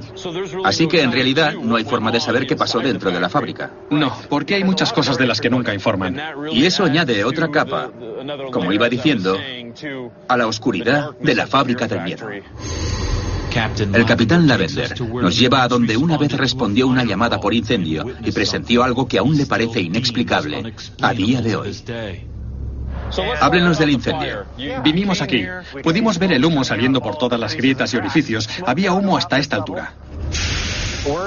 Así 0.63 0.88
que 0.88 1.01
en 1.01 1.12
realidad 1.12 1.53
no 1.53 1.75
hay 1.75 1.84
forma 1.84 2.12
de 2.12 2.19
saber 2.19 2.47
qué 2.47 2.56
pasó 2.56 2.79
dentro 2.79 3.12
de 3.12 3.19
la 3.19 3.29
fábrica. 3.29 3.71
No, 3.89 4.15
porque 4.29 4.56
hay 4.56 4.63
muchas 4.63 4.93
cosas 4.93 5.17
de 5.17 5.27
las 5.27 5.39
que 5.39 5.49
nunca 5.49 5.73
informan. 5.73 6.19
Y 6.51 6.65
eso 6.65 6.86
añade 6.86 7.23
otra 7.23 7.49
capa, 7.49 7.91
como 8.51 8.71
iba 8.71 8.89
diciendo, 8.89 9.38
a 10.27 10.38
la 10.38 10.47
oscuridad 10.47 11.12
de 11.19 11.36
la 11.36 11.47
fábrica 11.47 11.88
del 11.88 12.01
miedo. 12.01 12.27
El 13.93 14.06
capitán 14.06 14.47
Lavender 14.47 14.99
nos 14.99 15.38
lleva 15.38 15.62
a 15.62 15.67
donde 15.67 15.95
una 15.95 16.17
vez 16.17 16.32
respondió 16.32 16.88
una 16.88 17.03
llamada 17.03 17.39
por 17.39 17.53
incendio 17.53 18.06
y 18.23 18.32
presenció 18.32 18.84
algo 18.84 19.08
que 19.08 19.19
aún 19.19 19.38
le 19.38 19.45
parece 19.45 19.79
inexplicable 19.79 20.73
a 21.01 21.13
día 21.13 21.41
de 21.41 21.56
hoy. 21.56 22.33
Háblenos 23.41 23.78
del 23.78 23.91
incendio. 23.91 24.45
Vinimos 24.84 25.21
aquí. 25.21 25.45
Pudimos 25.84 26.17
ver 26.19 26.34
el 26.34 26.45
humo 26.45 26.63
saliendo 26.63 27.02
por 27.02 27.17
todas 27.17 27.39
las 27.39 27.56
grietas 27.56 27.93
y 27.93 27.97
orificios. 27.97 28.49
Había 28.65 28.93
humo 28.93 29.17
hasta 29.17 29.39
esta 29.39 29.56
altura. 29.56 29.93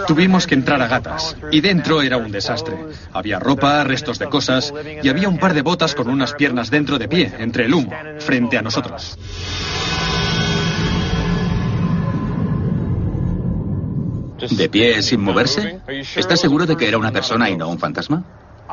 Tuvimos 0.06 0.46
que 0.46 0.54
entrar 0.54 0.80
a 0.80 0.86
gatas 0.86 1.36
y 1.50 1.60
dentro 1.60 2.00
era 2.00 2.16
un 2.16 2.32
desastre. 2.32 2.76
Había 3.12 3.38
ropa, 3.38 3.84
restos 3.84 4.18
de 4.18 4.26
cosas 4.26 4.72
y 5.02 5.08
había 5.08 5.28
un 5.28 5.38
par 5.38 5.52
de 5.52 5.62
botas 5.62 5.94
con 5.94 6.08
unas 6.08 6.32
piernas 6.32 6.70
dentro 6.70 6.98
de 6.98 7.08
pie, 7.08 7.32
entre 7.38 7.66
el 7.66 7.74
humo, 7.74 7.92
frente 8.18 8.56
a 8.56 8.62
nosotros. 8.62 9.18
¿De 14.50 14.68
pie 14.68 15.02
sin 15.02 15.20
moverse? 15.20 15.80
¿Estás 16.14 16.40
seguro 16.40 16.66
de 16.66 16.76
que 16.76 16.88
era 16.88 16.98
una 16.98 17.10
persona 17.10 17.50
y 17.50 17.56
no 17.56 17.68
un 17.68 17.78
fantasma? 17.78 18.22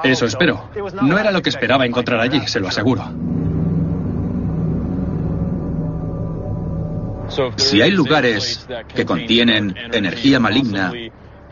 Eso 0.04 0.26
espero. 0.26 0.70
No 1.02 1.18
era 1.18 1.32
lo 1.32 1.42
que 1.42 1.50
esperaba 1.50 1.86
encontrar 1.86 2.20
allí, 2.20 2.48
se 2.48 2.60
lo 2.60 2.68
aseguro. 2.68 3.04
Si 7.58 7.82
hay 7.82 7.92
lugares 7.92 8.68
que 8.94 9.06
contienen 9.06 9.76
energía 9.92 10.40
maligna 10.40 10.92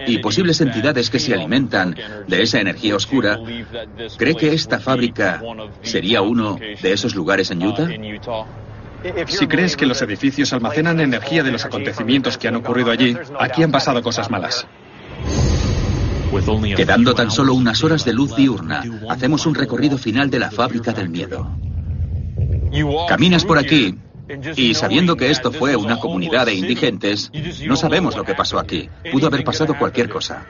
y 0.06 0.18
posibles 0.20 0.62
entidades 0.62 1.10
que 1.10 1.20
se 1.20 1.34
alimentan 1.34 1.96
de 2.28 2.42
esa 2.42 2.60
energía 2.60 2.96
oscura, 2.96 3.40
¿cree 4.18 4.36
que 4.36 4.54
esta 4.54 4.80
fábrica 4.80 5.42
sería 5.82 6.22
uno 6.22 6.58
de 6.58 6.94
esos 6.94 7.16
lugares 7.16 7.52
en 7.52 7.66
Utah? 7.66 7.88
Si 9.28 9.48
crees 9.48 9.76
que 9.76 9.86
los 9.86 10.02
edificios 10.02 10.54
almacenan 10.54 11.00
energía 11.00 11.44
de 11.44 11.52
los 11.52 11.66
acontecimientos 11.66 12.38
que 12.38 12.48
han 12.48 12.56
ocurrido 12.56 12.92
allí, 12.92 13.18
aquí 13.40 13.64
han 13.64 13.72
pasado 13.72 14.04
cosas 14.04 14.30
malas. 14.30 14.68
Quedando 16.76 17.14
tan 17.14 17.30
solo 17.32 17.54
unas 17.54 17.84
horas 17.84 18.06
de 18.06 18.14
luz 18.14 18.36
diurna, 18.36 18.84
hacemos 19.10 19.46
un 19.46 19.56
recorrido 19.56 19.98
final 19.98 20.30
de 20.30 20.40
la 20.40 20.52
fábrica 20.52 20.94
del 20.94 21.10
miedo. 21.10 21.58
Caminas 23.08 23.44
por 23.44 23.58
aquí 23.58 23.98
y 24.56 24.74
sabiendo 24.74 25.18
que 25.18 25.30
esto 25.30 25.52
fue 25.52 25.76
una 25.76 25.98
comunidad 25.98 26.46
de 26.46 26.54
indigentes, 26.54 27.32
no 27.66 27.76
sabemos 27.76 28.16
lo 28.16 28.24
que 28.24 28.34
pasó 28.34 28.60
aquí. 28.60 28.90
Pudo 29.12 29.28
haber 29.28 29.44
pasado 29.44 29.78
cualquier 29.78 30.10
cosa. 30.10 30.48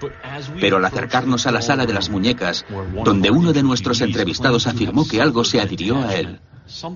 Pero 0.60 0.78
al 0.78 0.86
acercarnos 0.86 1.48
a 1.48 1.52
la 1.52 1.62
sala 1.62 1.86
de 1.86 1.94
las 1.94 2.10
muñecas, 2.10 2.66
donde 3.04 3.32
uno 3.32 3.54
de 3.54 3.64
nuestros 3.64 4.02
entrevistados 4.02 4.68
afirmó 4.68 5.08
que 5.08 5.22
algo 5.22 5.44
se 5.44 5.62
adhirió 5.62 5.98
a 5.98 6.16
él, 6.16 6.40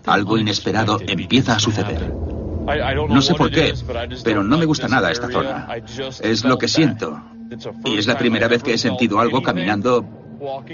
algo 0.06 0.38
inesperado 0.38 1.00
empieza 1.02 1.56
a 1.56 1.60
suceder. 1.60 2.14
No 3.10 3.22
sé 3.22 3.36
por 3.36 3.52
qué, 3.52 3.74
pero 4.24 4.44
no 4.44 4.58
me 4.58 4.66
gusta 4.66 4.88
nada 4.88 5.12
esta 5.12 5.30
zona. 5.30 5.68
Es 6.22 6.44
lo 6.44 6.58
que 6.58 6.68
siento. 6.68 7.22
Y 7.86 7.98
es 7.98 8.08
la 8.08 8.18
primera 8.18 8.48
vez 8.48 8.64
que 8.64 8.74
he 8.74 8.78
sentido 8.78 9.20
algo 9.20 9.42
caminando 9.42 10.04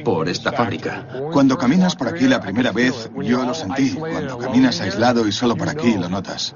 por 0.04 0.28
esta 0.30 0.52
fábrica. 0.52 1.08
Cuando 1.32 1.58
caminas 1.58 1.96
por 1.96 2.08
aquí 2.08 2.28
la 2.28 2.42
primera 2.42 2.72
vez, 2.72 3.10
yo 3.22 3.44
lo 3.44 3.54
sentí. 3.54 3.92
Cuando 3.92 4.38
caminas 4.38 4.80
aislado 4.82 5.28
y 5.28 5.32
solo 5.32 5.56
por 5.56 5.70
aquí, 5.70 5.96
lo 5.98 6.10
notas. 6.10 6.56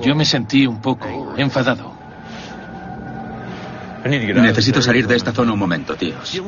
Yo 0.00 0.14
me 0.14 0.24
sentí 0.24 0.66
un 0.66 0.80
poco 0.80 1.34
enfadado. 1.36 1.96
Necesito 4.04 4.80
salir 4.80 5.06
de 5.06 5.16
esta 5.16 5.32
zona 5.32 5.52
un 5.52 5.58
momento, 5.58 5.96
tíos. 5.96 6.40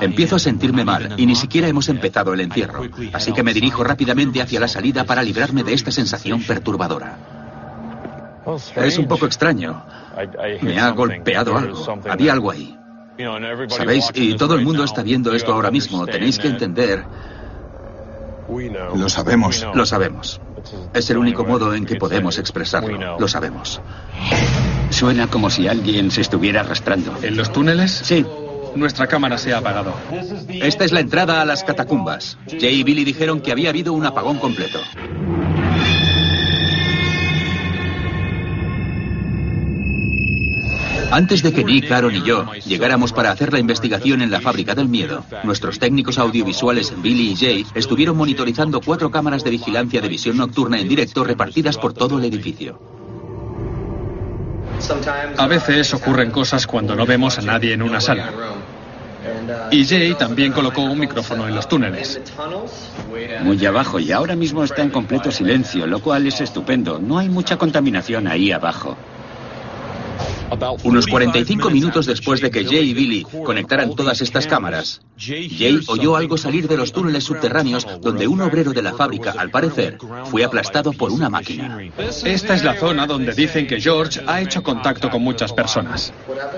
Empiezo 0.00 0.36
a 0.36 0.38
sentirme 0.38 0.84
mal 0.84 1.14
y 1.16 1.26
ni 1.26 1.34
siquiera 1.34 1.68
hemos 1.68 1.88
empezado 1.88 2.32
el 2.34 2.40
encierro. 2.40 2.84
Así 3.12 3.32
que 3.32 3.42
me 3.42 3.52
dirijo 3.52 3.82
rápidamente 3.84 4.40
hacia 4.40 4.60
la 4.60 4.68
salida 4.68 5.04
para 5.04 5.22
librarme 5.22 5.64
de 5.64 5.74
esta 5.74 5.90
sensación 5.90 6.42
perturbadora. 6.42 7.43
Es 8.76 8.98
un 8.98 9.06
poco 9.06 9.26
extraño. 9.26 9.84
Me 10.62 10.78
ha 10.78 10.90
golpeado 10.90 11.56
algo. 11.56 12.00
Había 12.08 12.32
algo 12.32 12.50
ahí. 12.50 12.76
¿Sabéis? 13.68 14.10
Y 14.14 14.34
todo 14.36 14.54
el 14.54 14.64
mundo 14.64 14.84
está 14.84 15.02
viendo 15.02 15.32
esto 15.32 15.52
ahora 15.52 15.70
mismo. 15.70 16.06
Tenéis 16.06 16.38
que 16.38 16.48
entender. 16.48 17.04
Lo 18.94 19.08
sabemos. 19.08 19.66
Lo 19.74 19.86
sabemos. 19.86 20.40
Es 20.92 21.10
el 21.10 21.18
único 21.18 21.44
modo 21.44 21.74
en 21.74 21.84
que 21.84 21.96
podemos 21.96 22.38
expresarlo. 22.38 23.18
Lo 23.18 23.28
sabemos. 23.28 23.80
Suena 24.90 25.26
como 25.26 25.50
si 25.50 25.68
alguien 25.68 26.10
se 26.10 26.20
estuviera 26.20 26.60
arrastrando. 26.60 27.14
¿En 27.22 27.36
los 27.36 27.52
túneles? 27.52 27.90
Sí. 27.90 28.24
Nuestra 28.76 29.06
cámara 29.06 29.38
se 29.38 29.52
ha 29.52 29.58
apagado. 29.58 29.94
Esta 30.48 30.84
es 30.84 30.92
la 30.92 31.00
entrada 31.00 31.40
a 31.40 31.44
las 31.44 31.62
catacumbas. 31.62 32.38
Jay 32.48 32.80
y 32.80 32.82
Billy 32.82 33.04
dijeron 33.04 33.40
que 33.40 33.52
había 33.52 33.70
habido 33.70 33.92
un 33.92 34.04
apagón 34.04 34.38
completo. 34.38 34.80
Antes 41.14 41.44
de 41.44 41.52
que 41.52 41.62
Nick, 41.62 41.92
Aaron 41.92 42.16
y 42.16 42.22
yo 42.24 42.44
llegáramos 42.66 43.12
para 43.12 43.30
hacer 43.30 43.52
la 43.52 43.60
investigación 43.60 44.20
en 44.20 44.32
la 44.32 44.40
fábrica 44.40 44.74
del 44.74 44.88
miedo, 44.88 45.24
nuestros 45.44 45.78
técnicos 45.78 46.18
audiovisuales 46.18 46.92
Billy 47.00 47.30
y 47.30 47.36
Jay 47.36 47.66
estuvieron 47.72 48.16
monitorizando 48.16 48.80
cuatro 48.80 49.12
cámaras 49.12 49.44
de 49.44 49.50
vigilancia 49.50 50.00
de 50.00 50.08
visión 50.08 50.36
nocturna 50.36 50.80
en 50.80 50.88
directo 50.88 51.22
repartidas 51.22 51.78
por 51.78 51.92
todo 51.94 52.18
el 52.18 52.24
edificio. 52.24 52.80
A 55.38 55.46
veces 55.46 55.94
ocurren 55.94 56.32
cosas 56.32 56.66
cuando 56.66 56.96
no 56.96 57.06
vemos 57.06 57.38
a 57.38 57.42
nadie 57.42 57.74
en 57.74 57.82
una 57.82 58.00
sala. 58.00 58.32
Y 59.70 59.86
Jay 59.86 60.14
también 60.14 60.50
colocó 60.50 60.82
un 60.82 60.98
micrófono 60.98 61.46
en 61.46 61.54
los 61.54 61.68
túneles. 61.68 62.20
Muy 63.44 63.64
abajo 63.64 64.00
y 64.00 64.10
ahora 64.10 64.34
mismo 64.34 64.64
está 64.64 64.82
en 64.82 64.90
completo 64.90 65.30
silencio, 65.30 65.86
lo 65.86 66.00
cual 66.00 66.26
es 66.26 66.40
estupendo. 66.40 66.98
No 66.98 67.18
hay 67.18 67.28
mucha 67.28 67.56
contaminación 67.56 68.26
ahí 68.26 68.50
abajo. 68.50 68.96
Unos 70.84 71.06
45 71.06 71.70
minutos 71.70 72.06
después 72.06 72.40
de 72.40 72.50
que 72.50 72.64
Jay 72.64 72.90
y 72.90 72.94
Billy 72.94 73.26
conectaran 73.44 73.94
todas 73.94 74.20
estas 74.20 74.46
cámaras, 74.46 75.00
Jay 75.18 75.80
oyó 75.86 76.16
algo 76.16 76.36
salir 76.36 76.68
de 76.68 76.76
los 76.76 76.92
túneles 76.92 77.24
subterráneos 77.24 77.86
donde 78.00 78.26
un 78.26 78.40
obrero 78.40 78.72
de 78.72 78.82
la 78.82 78.94
fábrica, 78.94 79.34
al 79.36 79.50
parecer, 79.50 79.98
fue 80.30 80.44
aplastado 80.44 80.92
por 80.92 81.10
una 81.10 81.28
máquina. 81.28 81.78
Esta 82.24 82.54
es 82.54 82.64
la 82.64 82.78
zona 82.78 83.06
donde 83.06 83.32
dicen 83.32 83.66
que 83.66 83.80
George 83.80 84.20
ha 84.26 84.40
hecho 84.40 84.62
contacto 84.62 85.10
con 85.10 85.22
muchas 85.22 85.52
personas. 85.52 86.12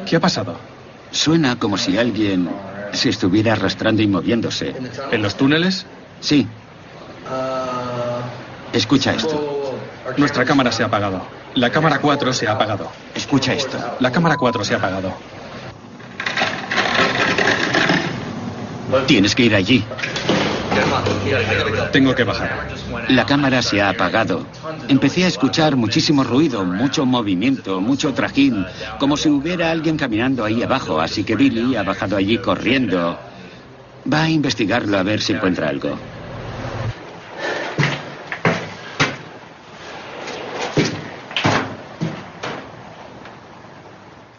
¿Qué 0.09 0.17
ha 0.17 0.21
pasado? 0.21 0.57
Suena 1.11 1.59
como 1.59 1.79
si 1.79 1.97
alguien 1.97 2.49
se 2.93 3.11
estuviera 3.11 3.53
arrastrando 3.53 4.03
y 4.03 4.07
moviéndose. 4.07 4.75
¿En 5.11 5.23
los 5.23 5.37
túneles? 5.37 5.87
Sí. 6.21 6.47
Escucha 8.73 9.15
esto. 9.15 9.56
Nuestra 10.17 10.45
cámara 10.45 10.73
se 10.73 10.83
ha 10.83 10.87
apagado. 10.87 11.27
La 11.55 11.71
cámara 11.71 11.99
4 11.99 12.33
se 12.33 12.47
ha 12.47 12.53
apagado. 12.53 12.91
Escucha 13.15 13.53
esto. 13.53 13.79
La 14.01 14.11
cámara 14.13 14.37
4 14.37 14.65
se 14.65 14.75
ha 14.75 14.79
apagado. 14.79 15.13
Tienes 19.07 19.35
que 19.35 19.45
ir 19.45 19.55
allí. 19.55 19.85
Tengo 21.93 22.15
que 22.15 22.25
bajar. 22.25 22.69
La 23.09 23.25
cámara 23.25 23.63
se 23.63 23.81
ha 23.81 23.91
apagado. 23.91 24.47
Empecé 24.89 25.25
a 25.25 25.29
escuchar 25.29 25.77
muchísimo 25.77 26.25
ruido, 26.25 26.65
mucho 26.65 27.07
movimiento, 27.07 27.81
mucho 27.81 28.13
trajín, 28.15 28.67
como 28.99 29.17
si 29.17 29.29
hubiera 29.29 29.71
alguien 29.71 29.97
caminando 29.97 30.45
ahí 30.45 30.63
abajo, 30.63 31.01
así 31.01 31.25
que 31.25 31.37
Billy 31.37 31.77
ha 31.77 31.83
bajado 31.83 32.17
allí 32.17 32.39
corriendo. 32.39 33.19
Va 34.13 34.23
a 34.23 34.31
investigarlo 34.31 34.99
a 34.99 35.03
ver 35.03 35.21
si 35.21 35.33
encuentra 35.33 35.69
algo. 35.69 35.99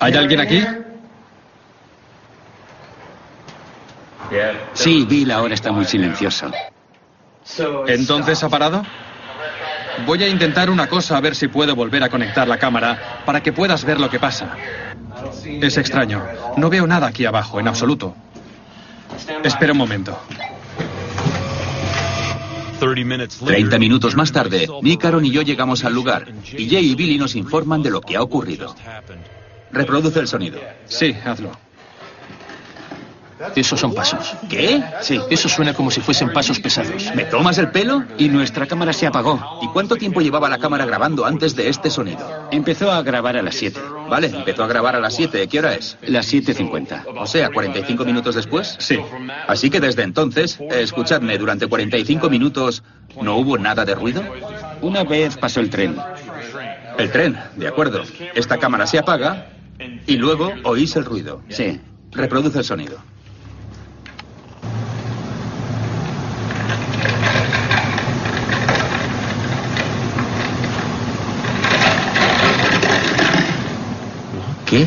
¿Hay 0.07 0.13
alguien 0.13 0.39
aquí? 0.39 0.63
Sí, 4.71 5.05
Bill 5.05 5.31
ahora 5.31 5.53
está 5.53 5.73
muy 5.73 5.83
silencioso. 5.83 6.49
¿Entonces 7.87 8.41
ha 8.41 8.47
parado? 8.47 8.83
Voy 10.05 10.23
a 10.23 10.29
intentar 10.29 10.69
una 10.69 10.87
cosa 10.87 11.17
a 11.17 11.19
ver 11.19 11.35
si 11.35 11.49
puedo 11.49 11.75
volver 11.75 12.03
a 12.03 12.09
conectar 12.09 12.47
la 12.47 12.57
cámara 12.57 13.21
para 13.25 13.43
que 13.43 13.51
puedas 13.51 13.83
ver 13.83 13.99
lo 13.99 14.09
que 14.09 14.17
pasa. 14.17 14.55
Es 15.43 15.75
extraño. 15.75 16.23
No 16.55 16.69
veo 16.69 16.87
nada 16.87 17.07
aquí 17.07 17.25
abajo, 17.25 17.59
en 17.59 17.67
absoluto. 17.67 18.15
Espera 19.43 19.73
un 19.73 19.77
momento. 19.77 20.17
Treinta 23.45 23.77
minutos 23.77 24.15
más 24.15 24.31
tarde, 24.31 24.69
Nick, 24.83 25.03
Aaron 25.03 25.25
y 25.25 25.31
yo 25.31 25.41
llegamos 25.41 25.83
al 25.83 25.93
lugar 25.93 26.27
y 26.57 26.69
Jay 26.69 26.91
y 26.91 26.95
Billy 26.95 27.17
nos 27.17 27.35
informan 27.35 27.83
de 27.83 27.89
lo 27.89 27.99
que 27.99 28.15
ha 28.15 28.21
ocurrido. 28.21 28.73
Reproduce 29.71 30.19
el 30.19 30.27
sonido. 30.27 30.59
Sí, 30.85 31.15
hazlo. 31.25 31.51
Esos 33.55 33.79
son 33.79 33.93
pasos. 33.93 34.35
¿Qué? 34.49 34.83
Sí, 35.01 35.19
eso 35.29 35.47
suena 35.47 35.73
como 35.73 35.91
si 35.91 36.01
fuesen 36.01 36.33
pasos 36.33 36.59
pesados. 36.59 37.13
¿Me 37.13 37.25
tomas 37.25 37.57
el 37.59 37.69
pelo? 37.69 38.03
Y 38.17 38.29
nuestra 38.29 38.65
cámara 38.65 38.93
se 38.93 39.05
apagó. 39.05 39.59
¿Y 39.61 39.67
cuánto 39.67 39.95
tiempo 39.95 40.21
llevaba 40.21 40.49
la 40.49 40.57
cámara 40.57 40.85
grabando 40.85 41.23
antes 41.25 41.55
de 41.55 41.69
este 41.69 41.91
sonido? 41.91 42.47
Empezó 42.51 42.91
a 42.91 43.03
grabar 43.03 43.37
a 43.37 43.43
las 43.43 43.55
7. 43.55 43.79
Vale, 44.09 44.27
empezó 44.27 44.63
a 44.63 44.67
grabar 44.67 44.95
a 44.95 44.99
las 44.99 45.15
7. 45.15 45.47
¿Qué 45.47 45.59
hora 45.59 45.75
es? 45.75 45.97
Las 46.01 46.33
7.50. 46.33 47.03
O 47.15 47.27
sea, 47.27 47.51
45 47.51 48.05
minutos 48.05 48.33
después. 48.33 48.75
Sí. 48.79 48.99
Así 49.47 49.69
que 49.69 49.79
desde 49.79 50.01
entonces, 50.01 50.59
escuchadme, 50.71 51.37
durante 51.37 51.67
45 51.67 52.29
minutos 52.31 52.81
no 53.21 53.37
hubo 53.37 53.57
nada 53.59 53.85
de 53.85 53.93
ruido. 53.93 54.23
Una 54.81 55.03
vez 55.03 55.37
pasó 55.37 55.59
el 55.59 55.69
tren. 55.69 55.95
El 56.97 57.11
tren, 57.11 57.37
de 57.55 57.67
acuerdo. 57.67 58.01
Esta 58.33 58.57
cámara 58.57 58.87
se 58.87 58.97
apaga 58.97 59.56
y 59.79 60.17
luego 60.17 60.53
oís 60.63 60.95
el 60.95 61.05
ruido. 61.05 61.41
Sí. 61.49 61.79
Reproduce 62.11 62.59
el 62.59 62.63
sonido. 62.63 62.97
¿Qué? 74.65 74.85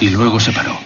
Y 0.00 0.08
luego 0.10 0.40
se 0.40 0.52
paró. 0.52 0.76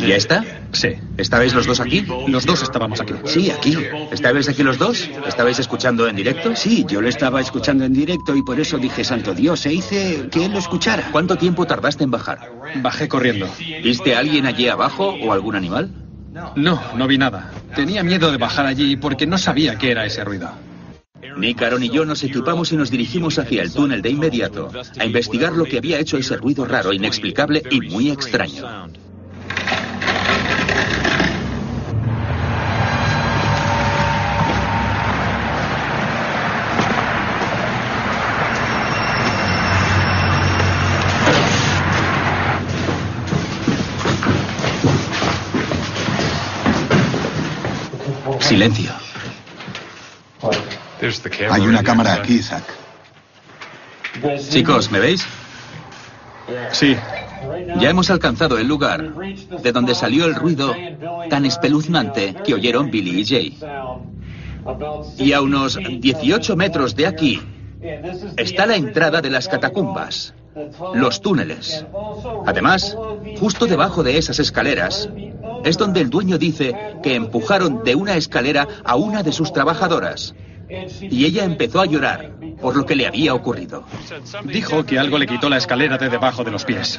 ¿Ya 0.00 0.16
está? 0.16 0.44
Sí. 0.74 0.88
¿Estabais 1.16 1.54
los 1.54 1.66
dos 1.66 1.80
aquí? 1.80 2.04
Los 2.26 2.44
dos 2.44 2.62
estábamos 2.62 3.00
aquí. 3.00 3.14
Sí, 3.24 3.50
aquí. 3.50 3.76
¿Estabais 4.10 4.48
aquí 4.48 4.62
los 4.62 4.78
dos? 4.78 5.08
¿Estabais 5.26 5.58
escuchando 5.58 6.08
en 6.08 6.16
directo? 6.16 6.54
Sí, 6.56 6.84
yo 6.88 7.00
lo 7.00 7.08
estaba 7.08 7.40
escuchando 7.40 7.84
en 7.84 7.92
directo 7.92 8.34
y 8.34 8.42
por 8.42 8.58
eso 8.58 8.76
dije, 8.78 9.04
santo 9.04 9.34
Dios, 9.34 9.64
e 9.66 9.72
hice 9.72 10.28
que 10.30 10.44
él 10.44 10.52
lo 10.52 10.58
escuchara. 10.58 11.10
¿Cuánto 11.12 11.36
tiempo 11.36 11.64
tardaste 11.64 12.04
en 12.04 12.10
bajar? 12.10 12.50
Bajé 12.82 13.08
corriendo. 13.08 13.48
¿Viste 13.82 14.14
a 14.14 14.18
alguien 14.18 14.46
allí 14.46 14.68
abajo 14.68 15.14
o 15.22 15.32
algún 15.32 15.54
animal? 15.54 15.90
No, 16.56 16.82
no 16.96 17.06
vi 17.06 17.18
nada. 17.18 17.52
Tenía 17.76 18.02
miedo 18.02 18.30
de 18.32 18.36
bajar 18.36 18.66
allí 18.66 18.96
porque 18.96 19.26
no 19.26 19.38
sabía 19.38 19.78
qué 19.78 19.92
era 19.92 20.04
ese 20.04 20.24
ruido. 20.24 20.50
Nick, 21.36 21.62
Aaron 21.62 21.82
y 21.82 21.88
yo 21.88 22.04
nos 22.04 22.22
equipamos 22.22 22.72
y 22.72 22.76
nos 22.76 22.90
dirigimos 22.90 23.38
hacia 23.38 23.62
el 23.62 23.72
túnel 23.72 24.02
de 24.02 24.10
inmediato 24.10 24.70
a 24.98 25.04
investigar 25.04 25.52
lo 25.52 25.64
que 25.64 25.78
había 25.78 25.98
hecho 25.98 26.16
ese 26.16 26.36
ruido 26.36 26.64
raro, 26.64 26.92
inexplicable 26.92 27.62
y 27.70 27.80
muy 27.80 28.10
extraño. 28.10 28.88
Silencio. 48.54 48.92
Hay 51.50 51.62
una 51.62 51.82
cámara 51.82 52.14
aquí, 52.14 52.40
Zack. 52.40 52.62
Chicos, 54.48 54.92
¿me 54.92 55.00
veis? 55.00 55.26
Sí. 56.70 56.96
Ya 57.80 57.90
hemos 57.90 58.10
alcanzado 58.10 58.56
el 58.56 58.68
lugar 58.68 59.12
de 59.60 59.72
donde 59.72 59.96
salió 59.96 60.26
el 60.26 60.36
ruido 60.36 60.72
tan 61.28 61.44
espeluznante 61.46 62.36
que 62.44 62.54
oyeron 62.54 62.92
Billy 62.92 63.22
y 63.22 63.26
Jay. 63.26 63.58
Y 65.18 65.32
a 65.32 65.40
unos 65.40 65.76
18 65.76 66.54
metros 66.54 66.94
de 66.94 67.08
aquí 67.08 67.42
está 68.36 68.66
la 68.66 68.76
entrada 68.76 69.20
de 69.20 69.30
las 69.30 69.48
catacumbas, 69.48 70.32
los 70.94 71.20
túneles. 71.20 71.84
Además, 72.46 72.96
justo 73.40 73.66
debajo 73.66 74.04
de 74.04 74.16
esas 74.16 74.38
escaleras 74.38 75.08
es 75.64 75.78
donde 75.78 76.00
el 76.00 76.10
dueño 76.10 76.38
dice 76.38 76.74
que 77.02 77.14
empujaron 77.14 77.82
de 77.84 77.94
una 77.94 78.16
escalera 78.16 78.68
a 78.84 78.96
una 78.96 79.22
de 79.22 79.32
sus 79.32 79.52
trabajadoras. 79.52 80.34
Y 81.00 81.24
ella 81.24 81.44
empezó 81.44 81.80
a 81.80 81.86
llorar 81.86 82.32
por 82.60 82.76
lo 82.76 82.86
que 82.86 82.96
le 82.96 83.06
había 83.06 83.34
ocurrido. 83.34 83.84
Dijo 84.44 84.84
que 84.84 84.98
algo 84.98 85.18
le 85.18 85.26
quitó 85.26 85.48
la 85.48 85.58
escalera 85.58 85.98
de 85.98 86.08
debajo 86.08 86.44
de 86.44 86.50
los 86.50 86.64
pies. 86.64 86.98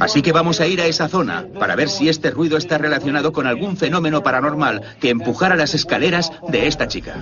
Así 0.00 0.22
que 0.22 0.32
vamos 0.32 0.60
a 0.60 0.66
ir 0.66 0.80
a 0.80 0.86
esa 0.86 1.08
zona 1.08 1.46
para 1.58 1.76
ver 1.76 1.88
si 1.88 2.08
este 2.08 2.30
ruido 2.30 2.56
está 2.56 2.78
relacionado 2.78 3.32
con 3.32 3.46
algún 3.46 3.76
fenómeno 3.76 4.22
paranormal 4.22 4.96
que 5.00 5.10
empujara 5.10 5.56
las 5.56 5.74
escaleras 5.74 6.32
de 6.48 6.66
esta 6.66 6.88
chica. 6.88 7.16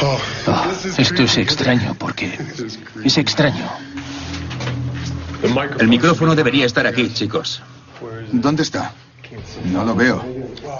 Oh, 0.00 0.18
esto 0.96 1.22
es 1.24 1.38
extraño 1.38 1.96
porque 1.98 2.38
es 3.04 3.18
extraño. 3.18 3.68
El 5.78 5.88
micrófono 5.88 6.36
debería 6.36 6.66
estar 6.66 6.86
aquí, 6.86 7.12
chicos. 7.12 7.62
¿Dónde 8.32 8.62
está? 8.62 8.92
No 9.64 9.84
lo 9.84 9.94
veo. 9.94 10.24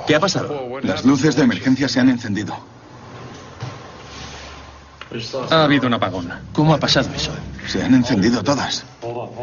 ¿Qué 0.06 0.14
ha 0.14 0.20
pasado? 0.20 0.80
Las 0.82 1.04
luces 1.04 1.36
de 1.36 1.42
emergencia 1.42 1.88
se 1.88 2.00
han 2.00 2.08
encendido. 2.08 2.56
Ha 5.50 5.64
habido 5.64 5.86
un 5.86 5.94
apagón. 5.94 6.30
¿Cómo 6.52 6.74
ha 6.74 6.78
pasado 6.78 7.08
eso? 7.14 7.32
Se 7.66 7.82
han 7.82 7.94
encendido 7.94 8.42
todas. 8.42 8.84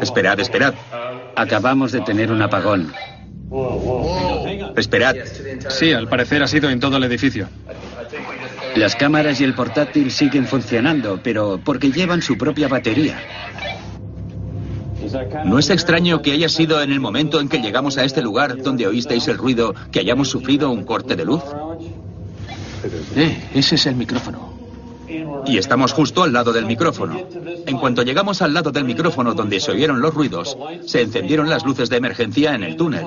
Esperad, 0.00 0.38
esperad. 0.40 0.74
Acabamos 1.34 1.92
de 1.92 2.00
tener 2.02 2.30
un 2.30 2.42
apagón. 2.42 2.92
Esperad. 4.76 5.16
Sí, 5.70 5.92
al 5.92 6.08
parecer 6.08 6.42
ha 6.42 6.46
sido 6.46 6.70
en 6.70 6.80
todo 6.80 6.96
el 6.96 7.04
edificio. 7.04 7.48
Las 8.76 8.94
cámaras 8.94 9.40
y 9.40 9.44
el 9.44 9.54
portátil 9.54 10.10
siguen 10.10 10.46
funcionando, 10.46 11.20
pero 11.22 11.60
porque 11.64 11.90
llevan 11.90 12.22
su 12.22 12.36
propia 12.36 12.68
batería. 12.68 13.18
¿No 15.44 15.58
es 15.58 15.70
extraño 15.70 16.22
que 16.22 16.32
haya 16.32 16.48
sido 16.48 16.82
en 16.82 16.92
el 16.92 17.00
momento 17.00 17.40
en 17.40 17.48
que 17.48 17.58
llegamos 17.58 17.98
a 17.98 18.04
este 18.04 18.22
lugar 18.22 18.62
donde 18.62 18.86
oísteis 18.86 19.28
el 19.28 19.38
ruido 19.38 19.74
que 19.90 20.00
hayamos 20.00 20.28
sufrido 20.28 20.70
un 20.70 20.84
corte 20.84 21.16
de 21.16 21.24
luz? 21.24 21.42
Eh, 23.14 23.48
ese 23.54 23.74
es 23.76 23.86
el 23.86 23.96
micrófono. 23.96 24.54
Y 25.46 25.58
estamos 25.58 25.92
justo 25.92 26.22
al 26.22 26.32
lado 26.32 26.52
del 26.52 26.66
micrófono. 26.66 27.20
En 27.66 27.78
cuanto 27.78 28.02
llegamos 28.02 28.42
al 28.42 28.52
lado 28.52 28.72
del 28.72 28.84
micrófono 28.84 29.34
donde 29.34 29.60
se 29.60 29.70
oyeron 29.70 30.00
los 30.00 30.12
ruidos, 30.12 30.56
se 30.84 31.02
encendieron 31.02 31.48
las 31.48 31.64
luces 31.64 31.88
de 31.88 31.96
emergencia 31.96 32.54
en 32.54 32.64
el 32.64 32.76
túnel. 32.76 33.06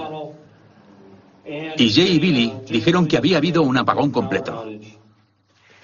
Y 1.77 1.89
Jay 1.89 2.15
y 2.15 2.19
Billy 2.19 2.53
dijeron 2.69 3.07
que 3.07 3.17
había 3.17 3.38
habido 3.38 3.63
un 3.63 3.77
apagón 3.77 4.12
completo. 4.12 4.65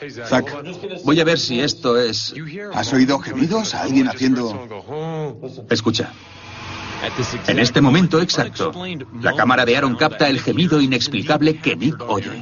Zack, 0.09 1.03
Voy 1.03 1.19
a 1.19 1.23
ver 1.23 1.39
si 1.39 1.59
esto 1.59 1.99
es... 1.99 2.33
¿has 2.73 2.93
oído 2.93 3.19
gemidos? 3.19 3.73
¿A 3.73 3.83
alguien 3.83 4.07
haciendo...? 4.07 5.65
Escucha. 5.69 6.11
En 7.47 7.59
este 7.59 7.81
momento 7.81 8.21
exacto, 8.21 8.71
la 9.21 9.35
cámara 9.35 9.65
de 9.65 9.77
Aaron 9.77 9.95
capta 9.95 10.29
el 10.29 10.39
gemido 10.39 10.81
inexplicable 10.81 11.57
que 11.57 11.75
Nick 11.75 12.01
oye. 12.07 12.41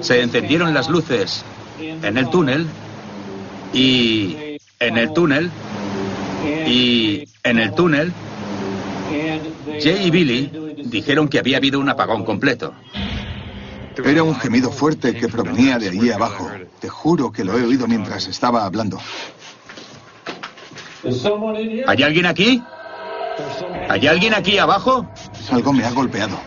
Se 0.00 0.22
encendieron 0.22 0.72
las 0.72 0.88
luces 0.88 1.44
en 1.80 2.16
el 2.16 2.30
túnel 2.30 2.66
y 3.72 4.58
en 4.78 4.98
el 4.98 5.12
túnel 5.12 5.50
y 6.66 7.24
en 7.42 7.58
el 7.58 7.74
túnel 7.74 8.12
Jay 9.80 10.06
y 10.06 10.10
Billy 10.10 10.50
dijeron 10.84 11.28
que 11.28 11.38
había 11.38 11.56
habido 11.56 11.80
un 11.80 11.88
apagón 11.88 12.24
completo. 12.24 12.74
Era 14.04 14.22
un 14.22 14.34
gemido 14.34 14.70
fuerte 14.70 15.14
que 15.14 15.28
provenía 15.28 15.78
de 15.78 15.88
allí 15.88 16.10
abajo. 16.10 16.50
Te 16.80 16.88
juro 16.88 17.32
que 17.32 17.44
lo 17.44 17.58
he 17.58 17.64
oído 17.64 17.86
mientras 17.86 18.26
estaba 18.26 18.64
hablando. 18.64 18.98
¿Hay 21.86 22.02
alguien 22.02 22.26
aquí? 22.26 22.62
¿Hay 23.88 24.06
alguien 24.06 24.34
aquí 24.34 24.58
abajo? 24.58 25.08
Algo 25.50 25.72
me 25.72 25.84
ha 25.84 25.90
golpeado. 25.90 26.38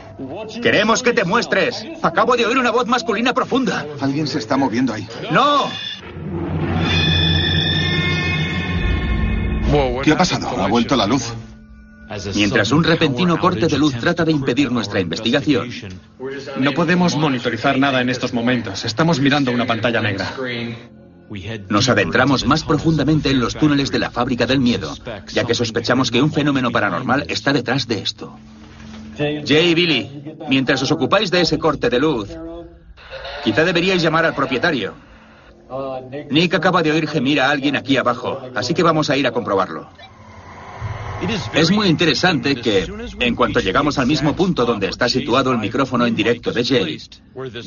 Queremos 0.62 1.02
que 1.02 1.14
te 1.14 1.24
muestres. 1.24 1.86
Acabo 2.02 2.36
de 2.36 2.46
oír 2.46 2.58
una 2.58 2.72
voz 2.72 2.88
masculina 2.88 3.34
profunda. 3.34 3.86
Alguien 4.00 4.28
se 4.28 4.40
está 4.40 4.58
moviendo 4.58 4.94
ahí. 4.94 5.08
¡No! 5.32 5.66
¿Qué 10.04 10.12
ha 10.12 10.18
pasado? 10.18 10.50
¿Ha 10.50 10.68
vuelto 10.68 10.96
la 10.96 11.08
luz? 11.08 11.34
Mientras 12.36 12.72
un 12.72 12.84
repentino 12.84 13.40
corte 13.40 13.68
de 13.68 13.78
luz 13.78 13.96
trata 14.00 14.26
de 14.26 14.32
impedir 14.32 14.72
nuestra 14.72 15.00
investigación, 15.00 15.70
No 16.58 16.74
podemos 16.74 17.16
monitorizar 17.16 17.78
nada 17.78 18.02
en 18.02 18.10
estos 18.10 18.34
momentos. 18.34 18.86
Estamos 18.86 19.20
mirando 19.20 19.52
una 19.52 19.66
pantalla 19.66 20.02
negra. 20.02 20.34
nos 21.70 21.88
adentramos 21.88 22.46
más 22.46 22.64
profundamente 22.64 23.30
en 23.30 23.40
los 23.40 23.56
túneles 23.56 23.90
de 23.92 24.00
la 24.00 24.12
fábrica 24.12 24.46
del 24.46 24.60
miedo, 24.60 24.94
ya 25.32 25.46
que 25.46 25.56
sospechamos 25.56 26.12
que 26.12 26.22
un 26.22 26.32
fenómeno 26.32 26.72
paranormal 26.72 27.26
está 27.30 27.54
detrás 27.54 27.88
de 27.88 28.00
esto. 28.00 28.38
Jay 29.18 29.70
y 29.70 29.74
Billy, 29.74 30.36
mientras 30.50 30.82
os 30.82 30.92
ocupáis 30.92 31.32
de 31.32 31.42
ese 31.42 31.58
corte 31.58 31.90
de 31.90 32.00
luz, 32.00 32.30
quizá 33.44 33.64
deberíais 33.64 34.02
llamar 34.02 34.26
al 34.26 34.36
propietario. 34.36 34.94
Nick 36.30 36.54
acaba 36.54 36.84
de 36.84 36.92
oír 36.92 37.08
gemir 37.08 37.40
a 37.40 37.50
alguien 37.50 37.78
aquí 37.78 37.96
abajo, 37.96 38.42
así 38.56 38.74
que 38.74 38.84
vamos 38.84 39.10
a 39.10 39.16
ir 39.16 39.26
a 39.26 39.32
comprobarlo. 39.32 39.88
Es 41.54 41.72
muy 41.72 41.88
interesante 41.88 42.56
que, 42.56 42.88
en 43.20 43.36
cuanto 43.36 43.60
llegamos 43.60 43.98
al 44.00 44.08
mismo 44.08 44.36
punto 44.36 44.66
donde 44.66 44.88
está 44.88 45.08
situado 45.08 45.52
el 45.52 45.60
micrófono 45.60 46.06
en 46.06 46.16
directo 46.16 46.52
de 46.52 46.66
Jay, 46.66 46.98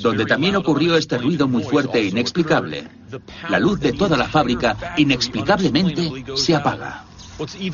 donde 0.03 0.27
también 0.27 0.57
ocurrió 0.57 0.97
este 0.97 1.19
ruido 1.19 1.47
muy 1.47 1.62
fuerte 1.62 1.99
e 2.01 2.07
inexplicable, 2.07 2.88
la 3.49 3.59
luz 3.59 3.81
de 3.81 3.93
toda 3.93 4.17
la 4.17 4.29
fábrica 4.29 4.95
inexplicablemente 4.97 6.25
se 6.37 6.55
apaga. 6.55 7.05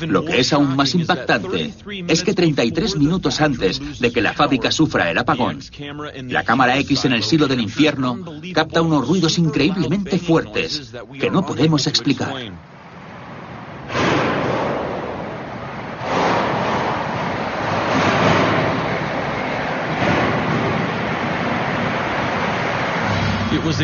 Lo 0.07 0.25
que 0.25 0.39
es 0.39 0.53
aún 0.53 0.75
más 0.75 0.95
impactante 0.95 1.73
es 2.07 2.23
que 2.23 2.33
33 2.33 2.97
minutos 2.97 3.41
antes 3.41 3.99
de 3.99 4.11
que 4.11 4.21
la 4.21 4.33
fábrica 4.33 4.71
sufra 4.71 5.11
el 5.11 5.17
apagón, 5.17 5.59
la 6.29 6.43
cámara 6.43 6.77
X 6.79 7.05
en 7.05 7.13
el 7.13 7.23
silo 7.23 7.47
del 7.47 7.61
infierno 7.61 8.17
capta 8.53 8.81
unos 8.81 9.07
ruidos 9.07 9.37
increíblemente 9.37 10.17
fuertes 10.17 10.91
que 11.19 11.29
no 11.29 11.45
podemos 11.45 11.85
explicar. 11.87 12.33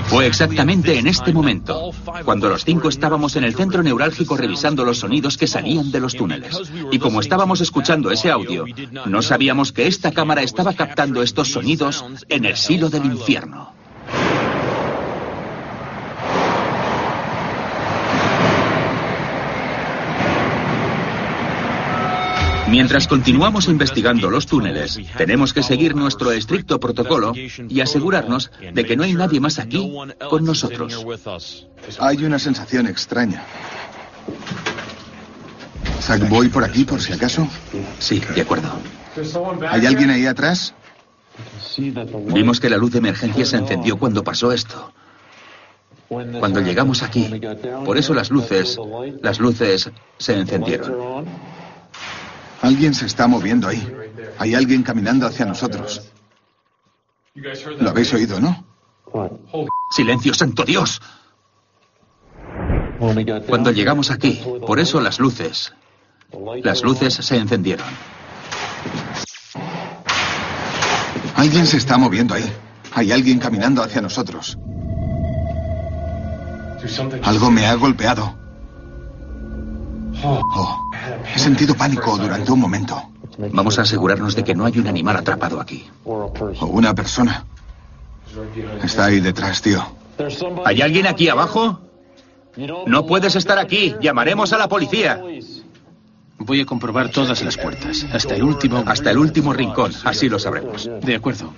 Fue 0.08 0.28
exactamente 0.28 0.98
en 0.98 1.08
este 1.08 1.32
momento, 1.32 1.92
cuando 2.26 2.50
los 2.50 2.66
cinco 2.66 2.90
estábamos 2.90 3.36
en 3.36 3.44
el 3.44 3.56
centro 3.56 3.84
neurálgico 3.84 4.36
revisando 4.36 4.84
los 4.84 5.00
sonidos 5.00 5.38
que 5.38 5.48
salían 5.48 5.92
de 5.92 6.00
los 6.00 6.16
túneles. 6.16 6.62
Y 6.92 7.00
como 7.00 7.22
estábamos 7.22 7.62
escuchando 7.62 8.12
ese 8.12 8.30
audio, 8.30 8.66
no 9.06 9.22
sabíamos 9.22 9.72
que 9.72 9.88
esta 9.88 10.12
cámara 10.12 10.42
estaba 10.42 10.74
captando 10.74 11.22
estos 11.22 11.52
sonidos 11.52 12.04
en 12.28 12.46
el 12.46 12.58
silo 12.58 12.90
del 12.90 13.06
infierno. 13.06 13.77
Mientras 22.70 23.08
continuamos 23.08 23.68
investigando 23.68 24.30
los 24.30 24.46
túneles, 24.46 25.00
tenemos 25.18 25.54
que 25.54 25.64
seguir 25.64 25.96
nuestro 25.96 26.32
estricto 26.32 26.80
protocolo 26.80 27.34
y 27.36 27.80
asegurarnos 27.80 28.52
de 28.74 28.86
que 28.86 28.98
no 28.98 29.04
hay 29.04 29.14
nadie 29.14 29.40
más 29.40 29.60
aquí 29.60 29.92
con 30.30 30.44
nosotros. 30.44 31.06
Hay 32.00 32.26
una 32.26 32.40
sensación 32.40 32.88
extraña. 32.88 33.44
Zack, 36.02 36.30
voy 36.30 36.50
por 36.50 36.64
aquí 36.64 36.84
por 36.84 37.02
si 37.02 37.14
acaso. 37.14 37.48
Sí, 38.00 38.22
de 38.36 38.42
acuerdo. 38.42 38.70
¿Hay 39.70 39.86
alguien 39.86 40.10
ahí 40.10 40.26
atrás? 40.26 40.74
Vimos 42.28 42.60
que 42.60 42.70
la 42.70 42.78
luz 42.78 42.92
de 42.92 43.00
emergencia 43.00 43.46
se 43.46 43.58
encendió 43.58 43.98
cuando 43.98 44.24
pasó 44.24 44.52
esto. 44.52 44.92
Cuando 46.08 46.62
llegamos 46.62 47.04
aquí. 47.04 47.30
Por 47.86 47.98
eso 47.98 48.14
las 48.14 48.30
luces, 48.30 48.78
las 49.22 49.40
luces 49.40 49.92
se 50.18 50.34
encendieron. 50.34 51.26
Alguien 52.68 52.94
se 52.94 53.06
está 53.06 53.28
moviendo 53.28 53.70
ahí. 53.70 53.82
Hay 54.38 54.54
alguien 54.54 54.84
caminando 54.84 55.26
hacia 55.26 55.46
nosotros. 55.46 56.12
Lo 57.80 57.90
habéis 57.90 58.14
oído, 58.14 58.42
¿no? 58.42 58.66
Silencio, 59.90 60.34
santo 60.34 60.66
Dios. 60.66 61.02
Cuando 63.48 63.72
llegamos 63.72 64.12
aquí, 64.12 64.42
por 64.66 64.80
eso 64.80 65.00
las 65.00 65.18
luces, 65.18 65.74
las 66.62 66.84
luces 66.84 67.14
se 67.14 67.38
encendieron. 67.38 67.88
Alguien 71.36 71.66
se 71.68 71.78
está 71.78 71.98
moviendo 71.98 72.34
ahí. 72.34 72.52
Hay 72.94 73.14
alguien 73.14 73.40
caminando 73.40 73.82
hacia 73.82 74.02
nosotros. 74.02 74.58
Algo 77.24 77.50
me 77.50 77.66
ha 77.66 77.76
golpeado. 77.76 78.47
Oh, 80.24 80.90
he 81.34 81.40
sentido 81.40 81.76
pánico 81.76 82.18
durante 82.18 82.52
un 82.52 82.60
momento. 82.60 83.02
Vamos 83.52 83.78
a 83.78 83.84
asegurarnos 83.84 84.36
de 84.36 84.44
que 84.44 84.56
no 84.56 84.66
hay 84.66 84.80
un 84.80 84.88
animal 84.88 85.18
atrapado 85.18 85.62
aquí. 85.62 85.88
O 86.06 86.32
una 86.68 86.94
persona. 86.96 87.46
Está 88.84 89.06
ahí 89.06 89.20
detrás, 89.20 89.62
tío. 89.62 89.86
¿Hay 90.66 90.82
alguien 90.82 91.08
aquí 91.08 91.30
abajo? 91.30 91.80
No 92.88 93.06
puedes 93.06 93.36
estar 93.36 93.60
aquí. 93.60 93.96
Llamaremos 94.02 94.54
a 94.54 94.58
la 94.58 94.68
policía. 94.68 95.22
Voy 96.40 96.62
a 96.62 96.66
comprobar 96.66 97.10
todas 97.10 97.44
las 97.44 97.58
puertas, 97.58 98.06
hasta 98.12 98.36
el 98.36 98.44
último. 98.44 98.84
Hasta 98.86 99.12
el 99.12 99.18
último 99.18 99.54
rincón. 99.54 99.92
Así 100.04 100.30
lo 100.30 100.40
sabremos. 100.40 100.90
De 101.02 101.16
acuerdo. 101.16 101.54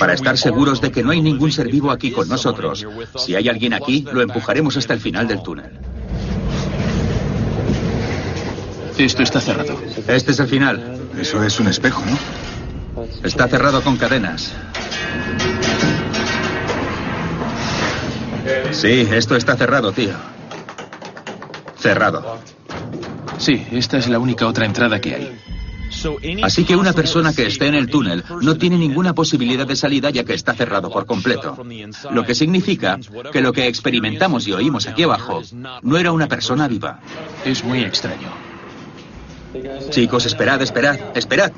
Para 0.00 0.14
estar 0.14 0.36
seguros 0.36 0.80
de 0.80 0.90
que 0.90 1.04
no 1.04 1.10
hay 1.10 1.20
ningún 1.20 1.52
ser 1.52 1.68
vivo 1.68 1.92
aquí 1.92 2.10
con 2.10 2.28
nosotros, 2.28 2.84
si 3.16 3.36
hay 3.36 3.48
alguien 3.48 3.72
aquí, 3.72 4.04
lo 4.12 4.20
empujaremos 4.20 4.76
hasta 4.76 4.94
el 4.94 5.00
final 5.00 5.28
del 5.28 5.42
túnel. 5.42 5.78
Esto 8.98 9.22
está 9.22 9.40
cerrado. 9.40 9.80
Este 10.06 10.32
es 10.32 10.38
el 10.40 10.46
final. 10.46 11.08
Eso 11.18 11.42
es 11.42 11.58
un 11.60 11.68
espejo, 11.68 12.02
¿no? 12.06 13.04
Está 13.22 13.48
cerrado 13.48 13.82
con 13.82 13.96
cadenas. 13.96 14.52
Sí, 18.70 19.08
esto 19.10 19.36
está 19.36 19.56
cerrado, 19.56 19.92
tío. 19.92 20.14
Cerrado. 21.78 22.38
Sí, 23.38 23.66
esta 23.72 23.98
es 23.98 24.08
la 24.08 24.18
única 24.18 24.46
otra 24.46 24.66
entrada 24.66 25.00
que 25.00 25.14
hay. 25.14 25.38
Así 26.42 26.64
que 26.64 26.76
una 26.76 26.92
persona 26.92 27.32
que 27.32 27.46
esté 27.46 27.66
en 27.66 27.74
el 27.74 27.88
túnel 27.88 28.24
no 28.42 28.56
tiene 28.56 28.76
ninguna 28.76 29.14
posibilidad 29.14 29.66
de 29.66 29.76
salida 29.76 30.10
ya 30.10 30.24
que 30.24 30.34
está 30.34 30.54
cerrado 30.54 30.90
por 30.90 31.06
completo. 31.06 31.56
Lo 32.10 32.24
que 32.24 32.34
significa 32.34 32.98
que 33.32 33.40
lo 33.40 33.52
que 33.52 33.66
experimentamos 33.66 34.46
y 34.46 34.52
oímos 34.52 34.86
aquí 34.86 35.02
abajo 35.02 35.42
no 35.82 35.96
era 35.96 36.12
una 36.12 36.28
persona 36.28 36.68
viva. 36.68 37.00
Es 37.44 37.64
muy 37.64 37.82
extraño. 37.82 38.43
Chicos, 39.90 40.26
esperad, 40.26 40.60
esperad, 40.62 40.98
esperad. 41.14 41.52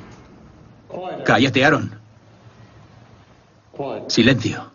Cállate, 1.24 1.64
Aaron. 1.64 1.98
Silencio. 4.08 4.70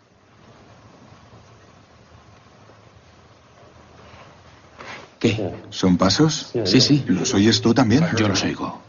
¿Qué? 5.18 5.54
¿Son 5.70 5.96
pasos? 5.96 6.52
Sí, 6.64 6.80
sí. 6.80 7.04
¿Los 7.06 7.32
oyes 7.34 7.60
tú 7.60 7.72
también? 7.72 8.04
Yo 8.16 8.26
los 8.26 8.42
oigo. 8.42 8.80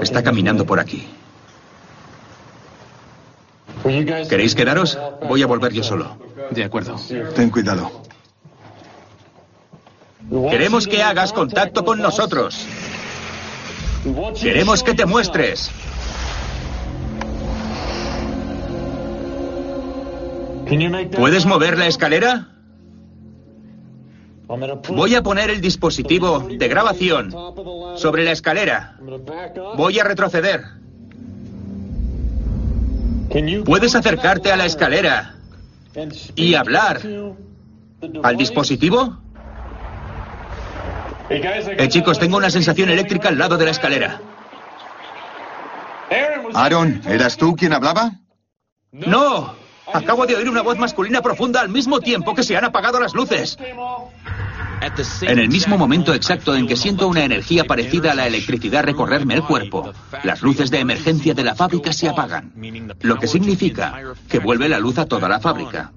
Está 0.00 0.22
caminando 0.22 0.64
por 0.64 0.78
aquí. 0.78 1.08
¿Queréis 3.82 4.54
quedaros? 4.54 4.96
Voy 5.28 5.42
a 5.42 5.46
volver 5.46 5.72
yo 5.72 5.82
solo. 5.82 6.16
De 6.50 6.64
acuerdo. 6.64 6.96
Ten 7.34 7.50
cuidado. 7.50 8.03
Queremos 10.30 10.86
que 10.86 11.02
hagas 11.02 11.32
contacto 11.32 11.84
con 11.84 12.00
nosotros. 12.00 12.66
Queremos 14.40 14.82
que 14.82 14.94
te 14.94 15.06
muestres. 15.06 15.70
¿Puedes 21.14 21.46
mover 21.46 21.78
la 21.78 21.86
escalera? 21.86 22.48
Voy 24.88 25.14
a 25.14 25.22
poner 25.22 25.50
el 25.50 25.60
dispositivo 25.60 26.40
de 26.40 26.68
grabación 26.68 27.34
sobre 27.96 28.24
la 28.24 28.32
escalera. 28.32 28.96
Voy 29.76 29.98
a 29.98 30.04
retroceder. 30.04 30.64
¿Puedes 33.64 33.94
acercarte 33.94 34.52
a 34.52 34.56
la 34.56 34.66
escalera 34.66 35.34
y 36.34 36.54
hablar 36.54 37.00
al 38.22 38.36
dispositivo? 38.36 39.23
Eh, 41.34 41.88
chicos, 41.88 42.18
tengo 42.18 42.36
una 42.36 42.50
sensación 42.50 42.90
eléctrica 42.90 43.28
al 43.28 43.38
lado 43.38 43.56
de 43.56 43.64
la 43.64 43.70
escalera. 43.72 44.20
Aaron, 46.54 47.00
¿eras 47.06 47.36
tú 47.36 47.56
quien 47.56 47.72
hablaba? 47.72 48.12
¡No! 48.92 49.54
Acabo 49.92 50.26
de 50.26 50.36
oír 50.36 50.48
una 50.48 50.62
voz 50.62 50.78
masculina 50.78 51.20
profunda 51.20 51.60
al 51.60 51.68
mismo 51.68 52.00
tiempo 52.00 52.34
que 52.34 52.42
se 52.42 52.56
han 52.56 52.64
apagado 52.64 53.00
las 53.00 53.14
luces. 53.14 53.58
En 55.22 55.38
el 55.38 55.48
mismo 55.48 55.78
momento 55.78 56.12
exacto 56.12 56.54
en 56.54 56.66
que 56.66 56.76
siento 56.76 57.08
una 57.08 57.24
energía 57.24 57.64
parecida 57.64 58.12
a 58.12 58.14
la 58.14 58.26
electricidad 58.26 58.84
recorrerme 58.84 59.34
el 59.34 59.42
cuerpo, 59.42 59.92
las 60.22 60.42
luces 60.42 60.70
de 60.70 60.80
emergencia 60.80 61.34
de 61.34 61.44
la 61.44 61.54
fábrica 61.54 61.92
se 61.92 62.08
apagan, 62.08 62.52
lo 63.00 63.16
que 63.16 63.26
significa 63.26 63.98
que 64.28 64.38
vuelve 64.38 64.68
la 64.68 64.78
luz 64.78 64.98
a 64.98 65.06
toda 65.06 65.28
la 65.28 65.40
fábrica. 65.40 65.92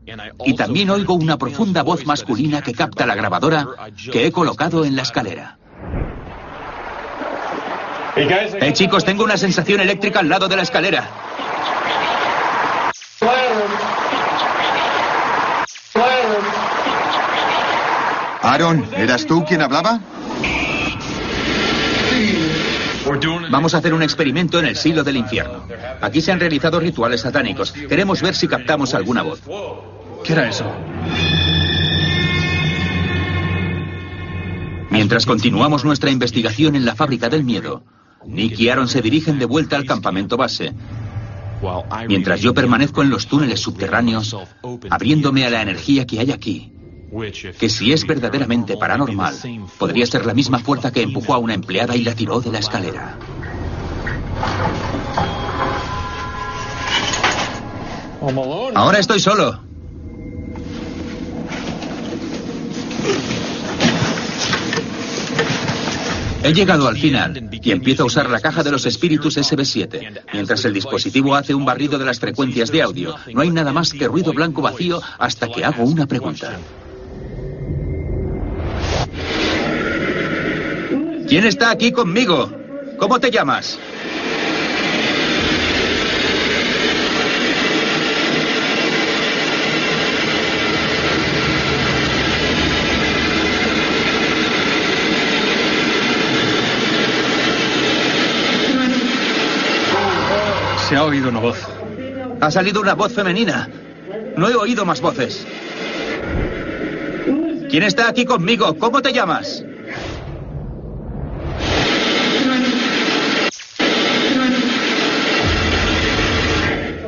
Y 0.45 0.55
también 0.55 0.89
oigo 0.89 1.13
una 1.15 1.37
profunda 1.37 1.83
voz 1.83 2.05
masculina 2.05 2.61
que 2.61 2.73
capta 2.73 3.05
la 3.05 3.15
grabadora 3.15 3.67
que 4.11 4.25
he 4.25 4.31
colocado 4.31 4.85
en 4.85 4.95
la 4.95 5.01
escalera. 5.01 5.57
Eh, 8.15 8.73
chicos, 8.73 9.05
tengo 9.05 9.23
una 9.23 9.37
sensación 9.37 9.79
eléctrica 9.79 10.19
al 10.19 10.29
lado 10.29 10.47
de 10.47 10.55
la 10.55 10.63
escalera. 10.63 11.07
Aaron, 18.47 18.85
¿eras 18.95 19.25
tú 19.25 19.43
quien 19.43 19.61
hablaba? 19.61 19.99
Vamos 23.51 23.73
a 23.73 23.79
hacer 23.79 23.93
un 23.93 24.01
experimento 24.01 24.57
en 24.59 24.65
el 24.65 24.77
silo 24.77 25.03
del 25.03 25.17
infierno. 25.17 25.65
Aquí 26.01 26.21
se 26.21 26.31
han 26.31 26.39
realizado 26.39 26.79
rituales 26.79 27.21
satánicos. 27.21 27.73
Queremos 27.73 28.21
ver 28.21 28.35
si 28.35 28.47
captamos 28.47 28.93
alguna 28.93 29.21
voz. 29.21 29.41
¿Qué 30.23 30.31
era 30.31 30.47
eso? 30.47 30.65
Mientras 34.91 35.25
continuamos 35.25 35.83
nuestra 35.83 36.09
investigación 36.09 36.75
en 36.75 36.85
la 36.85 36.95
fábrica 36.95 37.27
del 37.27 37.43
miedo, 37.43 37.83
Nick 38.25 38.57
y 38.59 38.69
Aaron 38.69 38.87
se 38.87 39.01
dirigen 39.01 39.39
de 39.39 39.45
vuelta 39.45 39.75
al 39.75 39.85
campamento 39.85 40.37
base. 40.37 40.73
Mientras 42.07 42.39
yo 42.39 42.53
permanezco 42.53 43.01
en 43.01 43.09
los 43.09 43.27
túneles 43.27 43.59
subterráneos, 43.59 44.37
abriéndome 44.89 45.45
a 45.45 45.49
la 45.49 45.61
energía 45.61 46.05
que 46.05 46.21
hay 46.21 46.31
aquí, 46.31 46.76
que 47.57 47.69
si 47.69 47.93
es 47.93 48.05
verdaderamente 48.05 48.75
paranormal, 48.77 49.35
podría 49.77 50.05
ser 50.05 50.25
la 50.25 50.33
misma 50.33 50.59
fuerza 50.59 50.91
que 50.91 51.01
empujó 51.01 51.33
a 51.33 51.37
una 51.37 51.53
empleada 51.53 51.95
y 51.95 52.03
la 52.03 52.15
tiró 52.15 52.41
de 52.41 52.51
la 52.51 52.59
escalera. 52.59 53.17
Ahora 58.75 58.99
estoy 58.99 59.19
solo. 59.19 59.67
He 66.43 66.53
llegado 66.53 66.87
al 66.87 66.97
final 66.97 67.49
y 67.51 67.71
empiezo 67.71 68.03
a 68.03 68.05
usar 68.05 68.29
la 68.29 68.39
caja 68.39 68.63
de 68.63 68.71
los 68.71 68.85
espíritus 68.85 69.37
SB7, 69.37 70.21
mientras 70.33 70.63
el 70.65 70.73
dispositivo 70.73 71.35
hace 71.35 71.53
un 71.53 71.65
barrido 71.65 71.97
de 71.97 72.05
las 72.05 72.19
frecuencias 72.19 72.71
de 72.71 72.81
audio. 72.81 73.15
No 73.33 73.41
hay 73.41 73.49
nada 73.49 73.73
más 73.73 73.91
que 73.91 74.07
ruido 74.07 74.33
blanco 74.33 74.61
vacío 74.61 75.01
hasta 75.17 75.49
que 75.49 75.65
hago 75.65 75.83
una 75.83 76.05
pregunta. 76.05 76.57
¿Quién 81.27 81.43
está 81.45 81.71
aquí 81.71 81.91
conmigo? 81.91 82.49
¿Cómo 82.97 83.19
te 83.19 83.29
llamas? 83.29 83.77
Se 100.87 100.95
ha 100.95 101.03
oído 101.03 101.27
una 101.27 101.41
voz. 101.41 101.57
Ha 102.39 102.49
salido 102.49 102.79
una 102.79 102.93
voz 102.93 103.11
femenina. 103.11 103.69
No 104.37 104.47
he 104.47 104.55
oído 104.55 104.85
más 104.85 105.01
voces. 105.01 105.45
¿Quién 107.69 107.83
está 107.83 108.07
aquí 108.07 108.23
conmigo? 108.23 108.77
¿Cómo 108.77 109.01
te 109.01 109.11
llamas? 109.11 109.65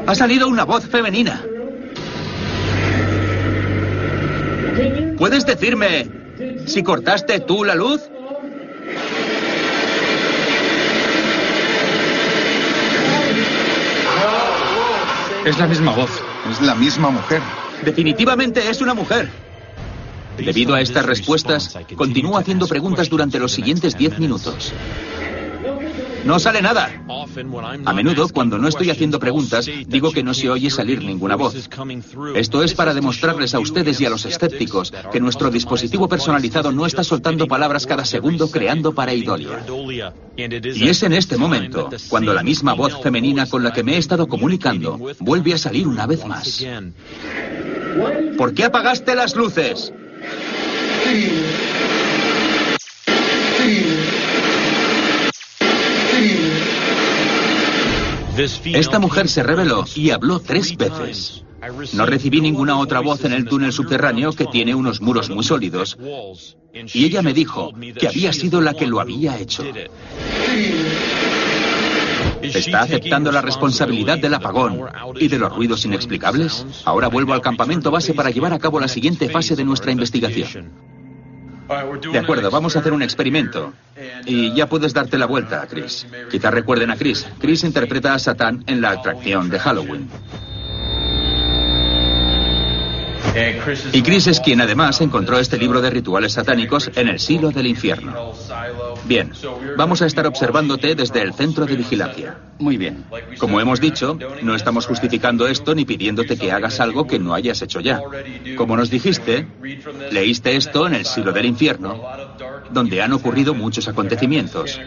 Ha 0.10 0.16
salido 0.16 0.48
una 0.48 0.64
voz 0.66 0.88
femenina. 0.88 1.40
¿Puedes 5.20 5.46
decirme 5.46 6.10
si 6.66 6.82
cortaste 6.82 7.42
tú 7.42 7.64
la 7.64 7.76
luz? 7.76 8.02
Es 15.46 15.60
la 15.60 15.68
misma 15.68 15.92
voz. 15.92 16.10
Es 16.50 16.60
la 16.60 16.74
misma 16.74 17.12
mujer. 17.12 17.44
Definitivamente 17.86 18.68
es 18.68 18.82
una 18.82 18.96
mujer. 18.96 19.30
Debido 20.38 20.74
a 20.74 20.82
estas 20.82 21.06
respuestas, 21.06 21.78
continúo 21.96 22.40
haciendo 22.40 22.68
preguntas 22.68 23.10
durante 23.10 23.38
los 23.38 23.52
siguientes 23.52 23.96
diez 23.96 24.18
minutos. 24.18 24.74
No 26.26 26.40
sale 26.40 26.62
nada. 26.62 26.90
A 27.86 27.94
menudo, 27.94 28.28
cuando 28.30 28.58
no 28.58 28.68
estoy 28.68 28.90
haciendo 28.90 29.20
preguntas, 29.20 29.70
digo 29.88 30.12
que 30.12 30.24
no 30.24 30.34
se 30.34 30.50
oye 30.50 30.70
salir 30.70 31.04
ninguna 31.04 31.36
voz. 31.36 31.56
Esto 32.36 32.64
es 32.64 32.74
para 32.74 32.94
demostrarles 32.94 33.54
a 33.54 33.60
ustedes 33.60 34.00
y 34.02 34.06
a 34.06 34.10
los 34.10 34.26
escépticos 34.26 34.94
que 35.12 35.20
nuestro 35.20 35.50
dispositivo 35.50 36.08
personalizado 36.08 36.72
no 36.72 36.86
está 36.86 37.04
soltando 37.04 37.48
palabras 37.48 37.86
cada 37.86 38.06
segundo 38.06 38.50
creando 38.52 38.94
pareidolia. 38.94 39.64
Y 40.38 40.88
es 40.88 41.04
en 41.04 41.14
este 41.14 41.38
momento 41.38 41.90
cuando 42.10 42.34
la 42.34 42.44
misma 42.44 42.74
voz 42.74 43.02
femenina 43.02 43.46
con 43.48 43.64
la 43.64 43.72
que 43.72 43.84
me 43.84 43.96
he 43.96 43.98
estado 43.98 44.28
comunicando 44.28 45.00
vuelve 45.20 45.54
a 45.54 45.58
salir 45.58 45.88
una 45.88 46.06
vez 46.08 46.26
más. 46.26 46.66
¿Por 48.38 48.54
qué 48.54 48.66
apagaste 48.66 49.16
las 49.16 49.36
luces? 49.36 49.92
Esta 58.40 59.00
mujer 59.00 59.28
se 59.28 59.44
reveló 59.44 59.86
y 59.96 60.12
habló 60.12 60.40
tres 60.40 60.76
veces. 60.78 61.44
No 61.94 62.06
recibí 62.06 62.40
ninguna 62.40 62.78
otra 62.78 63.02
voz 63.02 63.26
en 63.26 63.34
el 63.34 63.46
túnel 63.46 63.74
subterráneo 63.74 64.32
que 64.34 64.46
tiene 64.46 64.74
unos 64.74 65.02
muros 65.02 65.30
muy 65.30 65.44
sólidos. 65.44 65.98
Y 66.94 67.06
ella 67.06 67.22
me 67.22 67.34
dijo 67.34 67.74
que 68.00 68.08
había 68.08 68.32
sido 68.32 68.62
la 68.62 68.74
que 68.74 68.88
lo 68.88 69.02
había 69.02 69.38
hecho. 69.38 69.64
¿Está 72.42 72.82
aceptando 72.82 73.32
la 73.32 73.42
responsabilidad 73.42 74.18
del 74.18 74.34
apagón 74.34 74.86
y 75.16 75.28
de 75.28 75.38
los 75.38 75.54
ruidos 75.54 75.84
inexplicables? 75.84 76.66
Ahora 76.86 77.10
vuelvo 77.10 77.34
al 77.34 77.42
campamento 77.42 77.92
base 77.92 78.14
para 78.14 78.30
llevar 78.30 78.54
a 78.54 78.60
cabo 78.60 78.80
la 78.80 78.88
siguiente 78.88 79.30
fase 79.30 79.56
de 79.56 79.66
nuestra 79.66 79.92
investigación. 79.92 80.72
De 82.12 82.18
acuerdo, 82.18 82.50
vamos 82.50 82.76
a 82.76 82.80
hacer 82.80 82.94
un 82.94 83.04
experimento. 83.04 83.74
Y 84.26 84.54
ya 84.56 84.68
puedes 84.68 84.94
darte 84.94 85.18
la 85.18 85.28
vuelta, 85.28 85.68
Chris. 85.70 86.08
Quizás 86.32 86.54
recuerden 86.54 86.90
a 86.90 86.98
Chris. 86.98 87.28
Chris 87.40 87.64
interpreta 87.64 88.14
a 88.14 88.20
Satán 88.20 88.64
en 88.66 88.82
la 88.82 88.92
atracción 88.92 89.50
de 89.50 89.60
Halloween. 89.60 90.10
Y 93.94 94.02
Chris 94.02 94.28
es 94.28 94.40
quien 94.40 94.62
además 94.62 95.02
encontró 95.02 95.40
este 95.40 95.58
libro 95.58 95.82
de 95.82 95.90
rituales 95.90 96.34
satánicos 96.34 96.90
en 96.96 97.08
el 97.08 97.20
silo 97.20 97.52
del 97.52 97.68
infierno. 97.68 98.34
Bien, 99.06 99.32
vamos 99.78 100.02
a 100.02 100.06
estar 100.06 100.26
observándote 100.28 100.96
desde 100.96 101.22
el 101.22 101.34
centro 101.34 101.66
de 101.66 101.76
vigilancia. 101.76 102.38
Muy 102.60 102.78
bien. 102.78 103.06
Como 103.38 103.60
hemos 103.62 103.80
dicho, 103.80 104.18
no 104.42 104.56
estamos 104.56 104.86
justificando 104.86 105.48
esto 105.48 105.76
ni 105.76 105.86
pidiéndote 105.86 106.38
que 106.38 106.52
hagas 106.52 106.80
algo 106.80 107.08
que 107.08 107.20
no 107.20 107.34
hayas 107.34 107.62
hecho 107.62 107.80
ya. 107.80 108.02
Como 108.58 108.76
nos 108.76 108.90
dijiste, 108.90 109.48
leíste 110.12 110.56
esto 110.56 110.88
en 110.88 110.96
el 110.96 111.06
silo 111.06 111.32
del 111.32 111.46
infierno, 111.46 112.02
donde 112.72 113.02
han 113.02 113.14
ocurrido 113.14 113.54
muchos 113.54 113.88
acontecimientos, 113.88 114.80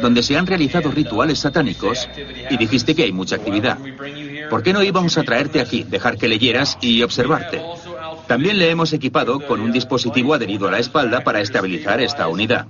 donde 0.00 0.22
se 0.22 0.36
han 0.36 0.46
realizado 0.46 0.90
rituales 0.90 1.40
satánicos 1.40 2.08
y 2.50 2.56
dijiste 2.56 2.94
que 2.94 3.04
hay 3.04 3.12
mucha 3.12 3.36
actividad. 3.36 3.78
¿Por 4.50 4.62
qué 4.62 4.72
no 4.72 4.82
íbamos 4.82 5.18
a 5.18 5.22
traerte 5.22 5.60
aquí, 5.60 5.84
dejar 5.84 6.16
que 6.16 6.28
leyeras 6.28 6.78
y 6.80 7.02
observarte? 7.02 7.62
También 8.26 8.58
le 8.58 8.70
hemos 8.70 8.92
equipado 8.92 9.40
con 9.40 9.60
un 9.60 9.72
dispositivo 9.72 10.34
adherido 10.34 10.68
a 10.68 10.70
la 10.70 10.78
espalda 10.78 11.24
para 11.24 11.40
estabilizar 11.40 12.00
esta 12.00 12.28
unidad. 12.28 12.66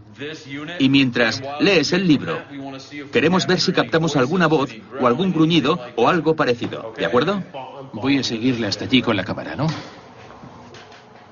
Y 0.79 0.89
mientras 0.89 1.43
lees 1.61 1.93
el 1.93 2.09
libro, 2.09 2.43
queremos 3.13 3.47
ver 3.47 3.61
si 3.61 3.73
captamos 3.73 4.17
alguna 4.17 4.47
voz 4.47 4.71
o 5.01 5.07
algún 5.07 5.33
gruñido 5.33 5.79
o 5.97 6.09
algo 6.09 6.35
parecido. 6.35 6.93
¿De 6.97 7.07
acuerdo? 7.07 7.43
Voy 7.93 8.19
a 8.19 8.25
seguirle 8.25 8.67
hasta 8.67 8.85
allí 8.85 9.01
con 9.01 9.17
la 9.17 9.25
cámara, 9.25 9.55
¿no? 9.55 9.69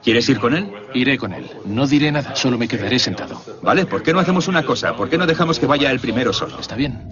¿Quieres 0.03 0.28
ir 0.28 0.40
con 0.40 0.55
él? 0.55 0.68
Iré 0.94 1.16
con 1.16 1.32
él. 1.32 1.48
No 1.64 1.86
diré 1.86 2.11
nada, 2.11 2.34
solo 2.34 2.59
me 2.59 2.66
quedaré 2.66 2.98
sentado. 2.98 3.40
Vale, 3.62 3.86
¿por 3.86 4.03
qué 4.03 4.12
no 4.12 4.18
hacemos 4.18 4.48
una 4.48 4.64
cosa? 4.64 4.96
¿Por 4.96 5.09
qué 5.09 5.16
no 5.16 5.26
dejamos 5.26 5.61
que 5.61 5.66
vaya 5.66 5.90
el 5.92 6.00
primero 6.00 6.32
solo? 6.32 6.59
Está 6.59 6.74
bien. 6.74 7.09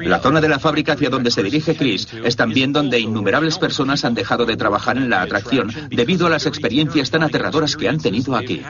La 0.00 0.18
zona 0.18 0.40
de 0.40 0.48
la 0.48 0.58
fábrica 0.58 0.94
hacia 0.94 1.08
donde 1.08 1.30
se 1.30 1.42
dirige 1.42 1.76
Chris 1.76 2.08
es 2.24 2.36
también 2.36 2.72
donde 2.72 2.98
innumerables 2.98 3.58
personas 3.58 4.04
han 4.04 4.14
dejado 4.14 4.44
de 4.44 4.56
trabajar 4.56 4.96
en 4.96 5.08
la 5.08 5.22
atracción 5.22 5.72
debido 5.90 6.26
a 6.26 6.30
las 6.30 6.46
experiencias 6.46 7.10
tan 7.10 7.22
aterradoras 7.22 7.76
que 7.76 7.88
han 7.88 7.98
tenido 7.98 8.34
aquí. 8.34 8.62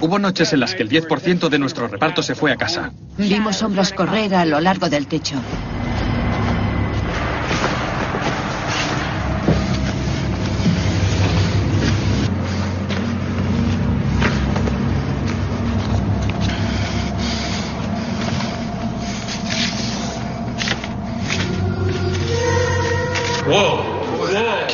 Hubo 0.00 0.18
noches 0.18 0.52
en 0.52 0.60
las 0.60 0.74
que 0.74 0.82
el 0.82 0.88
10% 0.88 1.48
de 1.48 1.58
nuestro 1.58 1.86
reparto 1.86 2.22
se 2.22 2.34
fue 2.34 2.50
a 2.50 2.56
casa. 2.56 2.92
Vimos 3.16 3.56
sombras 3.56 3.92
correr 3.92 4.34
a 4.34 4.44
lo 4.44 4.60
largo 4.60 4.88
del 4.88 5.06
techo. 5.06 5.36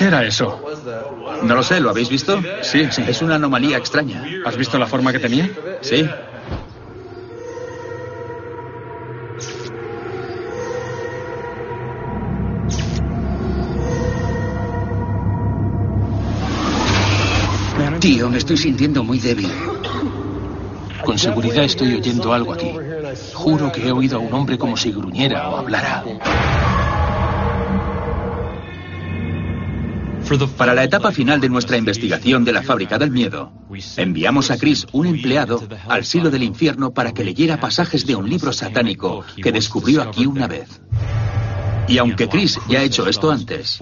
¿Qué 0.00 0.06
era 0.06 0.24
eso? 0.24 0.58
No 1.42 1.54
lo 1.54 1.62
sé, 1.62 1.78
¿lo 1.78 1.90
habéis 1.90 2.08
visto? 2.08 2.40
Sí, 2.62 2.88
sí. 2.90 3.04
Es 3.06 3.20
una 3.20 3.34
anomalía 3.34 3.76
extraña. 3.76 4.24
¿Has 4.46 4.56
visto 4.56 4.78
la 4.78 4.86
forma 4.86 5.12
que 5.12 5.18
tenía? 5.18 5.50
Sí. 5.82 6.08
Tío, 18.00 18.30
me 18.30 18.38
estoy 18.38 18.56
sintiendo 18.56 19.04
muy 19.04 19.18
débil. 19.18 19.52
Con 21.04 21.18
seguridad 21.18 21.64
estoy 21.64 21.96
oyendo 21.96 22.32
algo 22.32 22.54
aquí. 22.54 22.72
Juro 23.34 23.70
que 23.70 23.88
he 23.88 23.92
oído 23.92 24.16
a 24.16 24.20
un 24.20 24.32
hombre 24.32 24.56
como 24.56 24.78
si 24.78 24.92
gruñera 24.92 25.50
o 25.50 25.58
hablara. 25.58 26.04
Para 30.56 30.74
la 30.74 30.84
etapa 30.84 31.10
final 31.10 31.40
de 31.40 31.48
nuestra 31.48 31.76
investigación 31.76 32.44
de 32.44 32.52
la 32.52 32.62
fábrica 32.62 32.98
del 32.98 33.10
miedo, 33.10 33.52
enviamos 33.96 34.52
a 34.52 34.58
Chris, 34.58 34.86
un 34.92 35.06
empleado, 35.06 35.60
al 35.88 36.04
silo 36.04 36.30
del 36.30 36.44
infierno 36.44 36.92
para 36.92 37.12
que 37.12 37.24
leyera 37.24 37.58
pasajes 37.58 38.06
de 38.06 38.14
un 38.14 38.30
libro 38.30 38.52
satánico 38.52 39.24
que 39.42 39.50
descubrió 39.50 40.02
aquí 40.02 40.26
una 40.26 40.46
vez. 40.46 40.80
Y 41.88 41.98
aunque 41.98 42.28
Chris 42.28 42.60
ya 42.68 42.78
ha 42.78 42.82
hecho 42.84 43.08
esto 43.08 43.32
antes, 43.32 43.80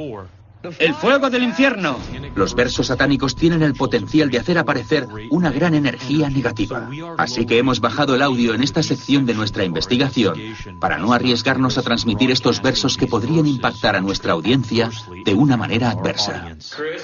El 0.79 0.95
fuego 0.95 1.31
del 1.31 1.45
infierno. 1.45 1.99
los 2.35 2.55
versos 2.55 2.89
satánicos 2.89 3.37
tienen 3.37 3.63
el 3.63 3.75
potencial 3.75 4.29
de 4.31 4.39
hacer 4.39 4.59
aparecer 4.59 5.07
una 5.31 5.51
gran 5.51 5.75
energía 5.75 6.29
negativa. 6.29 6.91
Así 7.17 7.47
que 7.47 7.59
hemos 7.59 7.81
bajado 7.81 8.15
el 8.15 8.23
audio 8.23 8.55
en 8.55 8.63
esta 8.63 8.83
sección 8.83 9.25
de 9.25 9.35
nuestra 9.35 9.65
investigación 9.65 10.37
para 10.81 10.99
no 10.99 11.13
arriesgarnos 11.13 11.79
a 11.79 11.83
transmitir 11.83 12.31
estos 12.31 12.61
versos 12.61 12.97
que 12.97 13.07
podrían 13.07 13.47
impactar 13.47 13.95
a 13.97 14.01
nuestra 14.01 14.33
audiencia 14.33 14.91
de 15.25 15.35
una 15.35 15.57
manera 15.57 15.91
adversa. 15.91 16.57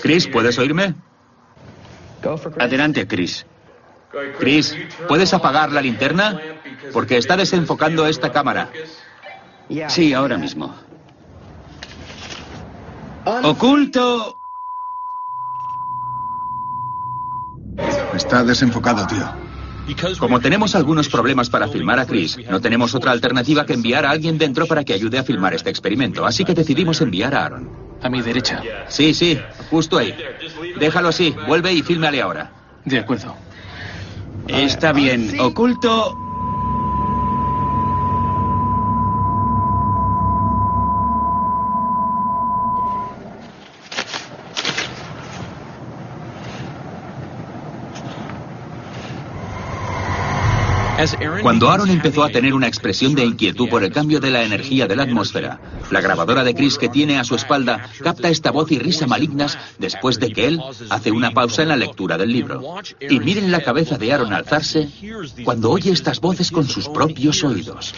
Chris, 0.03 0.27
¿puedes 0.27 0.59
oírme? 0.59 0.95
Adelante, 2.59 3.07
Chris. 3.07 3.47
Chris, 4.39 4.77
¿puedes 5.09 5.35
apagar 5.35 5.73
la 5.73 5.81
linterna? 5.81 6.41
Porque 6.93 7.19
está 7.19 7.37
desenfocando 7.37 8.07
esta 8.07 8.33
cámara. 8.33 8.71
Sí, 9.89 10.13
ahora 10.13 10.37
mismo. 10.37 10.75
Oculto. 13.25 14.37
Está 18.15 18.45
desenfocado, 18.45 19.07
tío. 19.07 19.45
Como 20.19 20.41
tenemos 20.41 20.75
algunos 20.75 21.09
problemas 21.09 21.51
para 21.51 21.69
filmar 21.69 21.99
a 21.99 22.07
Chris, 22.07 22.39
no 22.49 22.61
tenemos 22.61 22.95
otra 22.95 23.13
alternativa 23.13 23.67
que 23.67 23.75
enviar 23.75 24.07
a 24.07 24.11
alguien 24.11 24.39
dentro 24.39 24.67
para 24.67 24.83
que 24.85 24.95
ayude 24.95 25.19
a 25.19 25.25
filmar 25.25 25.53
este 25.53 25.69
experimento. 25.69 26.25
Así 26.25 26.45
que 26.45 26.55
decidimos 26.55 27.01
enviar 27.01 27.35
a 27.35 27.45
Aaron. 27.45 27.71
A 28.03 28.09
mi 28.09 28.23
derecha. 28.23 28.63
Sí, 28.89 29.15
sí, 29.15 29.39
justo 29.71 29.99
ahí. 29.99 30.15
Déjalo 30.79 31.09
así, 31.09 31.35
vuelve 31.47 31.73
y 31.73 31.83
fílmale 31.83 32.23
ahora. 32.23 32.53
De 32.85 32.99
acuerdo. 32.99 33.35
Está 34.49 34.93
bien. 34.93 35.39
Oculto. 35.41 36.24
Cuando 51.43 51.71
Aaron 51.71 51.91
empezó 51.91 52.23
a 52.23 52.29
tener 52.29 52.55
una 52.55 52.69
expresión 52.69 53.15
de 53.15 53.25
inquietud 53.25 53.69
por 53.69 53.83
el 53.83 53.93
cambio 53.93 54.21
de 54.21 54.31
la 54.31 54.45
energía 54.45 54.87
de 54.87 54.97
la 54.97 55.03
atmósfera, 55.03 55.61
la 55.91 56.01
grabadora 56.01 56.45
de 56.45 56.55
Chris 56.55 56.79
que 56.79 56.89
tiene 56.89 57.19
a 57.19 57.25
su 57.25 57.35
espalda 57.35 57.91
capta 58.03 58.29
esta 58.29 58.51
voz 58.51 58.71
y 58.71 58.79
risa 58.79 59.07
malignas 59.07 59.59
después 59.79 60.21
de 60.21 60.33
que 60.33 60.47
él 60.47 60.61
hace 60.91 61.11
una 61.11 61.33
pausa 61.33 61.63
en 61.63 61.69
la 61.69 61.77
lectura 61.77 62.17
del 62.17 62.33
libro. 62.33 62.77
Y 63.01 63.19
miren 63.21 63.51
la 63.51 63.63
cabeza 63.63 63.99
de 63.99 64.13
Aaron 64.13 64.33
alzarse 64.33 64.89
cuando 65.45 65.71
oye 65.71 65.91
estas 65.91 66.21
voces 66.21 66.51
con 66.51 66.69
sus 66.69 66.89
propios 66.89 67.43
oídos. 67.43 67.95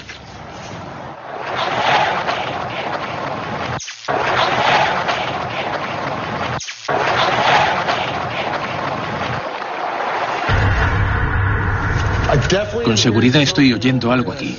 Con 12.86 12.96
seguridad 12.96 13.42
estoy 13.42 13.72
oyendo 13.72 14.12
algo 14.12 14.30
aquí. 14.30 14.56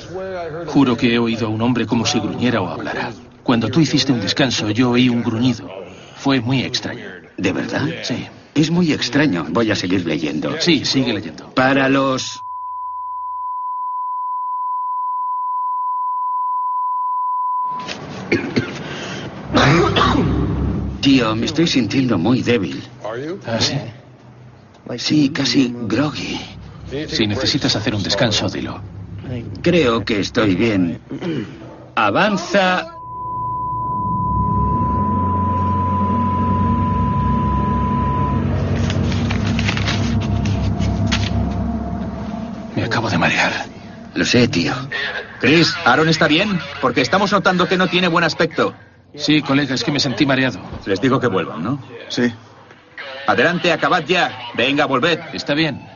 Juro 0.66 0.98
que 0.98 1.14
he 1.14 1.18
oído 1.18 1.46
a 1.46 1.48
un 1.48 1.62
hombre 1.62 1.86
como 1.86 2.04
si 2.04 2.20
gruñera 2.20 2.60
o 2.60 2.68
hablara. 2.68 3.10
Cuando 3.42 3.70
tú 3.70 3.80
hiciste 3.80 4.12
un 4.12 4.20
descanso, 4.20 4.68
yo 4.68 4.90
oí 4.90 5.08
un 5.08 5.22
gruñido. 5.22 5.66
Fue 6.14 6.38
muy 6.38 6.60
extraño. 6.60 7.06
¿De 7.38 7.52
verdad? 7.52 7.88
Sí. 8.02 8.26
Es 8.54 8.70
muy 8.70 8.92
extraño. 8.92 9.46
Voy 9.48 9.70
a 9.70 9.74
seguir 9.74 10.04
leyendo. 10.04 10.60
Sí, 10.60 10.84
sigue 10.84 11.14
leyendo. 11.14 11.48
Para 11.54 11.88
los... 11.88 12.44
Tío, 21.00 21.34
me 21.34 21.46
estoy 21.46 21.66
sintiendo 21.66 22.18
muy 22.18 22.42
débil. 22.42 22.82
Ah, 23.46 23.58
sí. 23.58 23.78
Sí, 24.98 25.30
casi 25.30 25.74
groggy. 25.86 26.57
Si 27.08 27.26
necesitas 27.26 27.76
hacer 27.76 27.94
un 27.94 28.02
descanso, 28.02 28.48
dilo. 28.48 28.80
Creo 29.62 30.04
que 30.04 30.20
estoy 30.20 30.54
bien. 30.54 31.00
Avanza. 31.94 32.94
Me 42.74 42.84
acabo 42.84 43.10
de 43.10 43.18
marear. 43.18 43.52
Lo 44.14 44.24
sé, 44.24 44.48
tío. 44.48 44.72
Chris, 45.40 45.74
¿Aaron 45.84 46.08
está 46.08 46.26
bien? 46.26 46.58
Porque 46.80 47.00
estamos 47.00 47.32
notando 47.32 47.68
que 47.68 47.76
no 47.76 47.88
tiene 47.88 48.08
buen 48.08 48.24
aspecto. 48.24 48.74
Sí, 49.14 49.42
colega, 49.42 49.74
es 49.74 49.84
que 49.84 49.92
me 49.92 50.00
sentí 50.00 50.26
mareado. 50.26 50.60
Les 50.86 51.00
digo 51.00 51.20
que 51.20 51.26
vuelvan, 51.26 51.62
¿no? 51.62 51.82
Sí. 52.08 52.32
Adelante, 53.26 53.72
acabad 53.72 54.04
ya. 54.06 54.36
Venga, 54.54 54.86
volved. 54.86 55.18
Está 55.32 55.54
bien. 55.54 55.87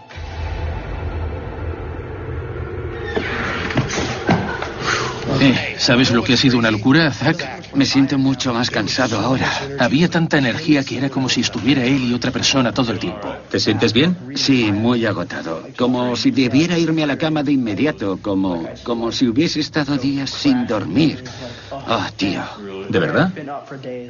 Eh, 5.45 5.75
¿Sabes 5.77 6.13
lo 6.13 6.23
que 6.23 6.35
ha 6.35 6.37
sido 6.37 6.57
una 6.57 6.71
locura, 6.71 7.11
Zack? 7.11 7.75
Me 7.75 7.85
siento 7.85 8.17
mucho 8.17 8.55
más 8.55 8.71
cansado 8.71 9.19
ahora. 9.19 9.51
Había 9.81 10.09
tanta 10.09 10.39
energía 10.39 10.85
que 10.85 10.99
era 10.99 11.11
como 11.11 11.29
si 11.29 11.41
estuviera 11.41 11.85
él 11.85 12.05
y 12.05 12.15
otra 12.15 12.31
persona 12.31 12.73
todo 12.73 12.93
el 12.93 13.01
tiempo. 13.01 13.35
¿Te 13.51 13.59
sientes 13.59 13.93
bien? 13.93 14.17
Sí, 14.37 14.71
muy 14.71 15.05
agotado. 15.05 15.67
Como 15.77 16.15
si 16.15 16.31
debiera 16.31 16.79
irme 16.79 17.03
a 17.03 17.09
la 17.09 17.19
cama 17.19 17.43
de 17.43 17.51
inmediato, 17.51 18.21
como, 18.23 18.69
como 18.85 19.11
si 19.11 19.27
hubiese 19.27 19.59
estado 19.59 19.99
días 19.99 20.31
sin 20.31 20.65
dormir. 20.65 21.25
Oh, 21.73 22.07
tío. 22.15 22.43
¿De 22.89 22.99
verdad? 23.01 23.33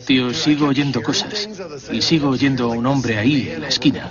Tío, 0.06 0.34
sigo 0.34 0.66
oyendo 0.66 1.02
cosas. 1.02 1.48
Y 1.90 2.02
sigo 2.02 2.28
oyendo 2.28 2.70
a 2.70 2.76
un 2.76 2.84
hombre 2.84 3.16
ahí, 3.16 3.48
en 3.54 3.62
la 3.62 3.68
esquina. 3.68 4.10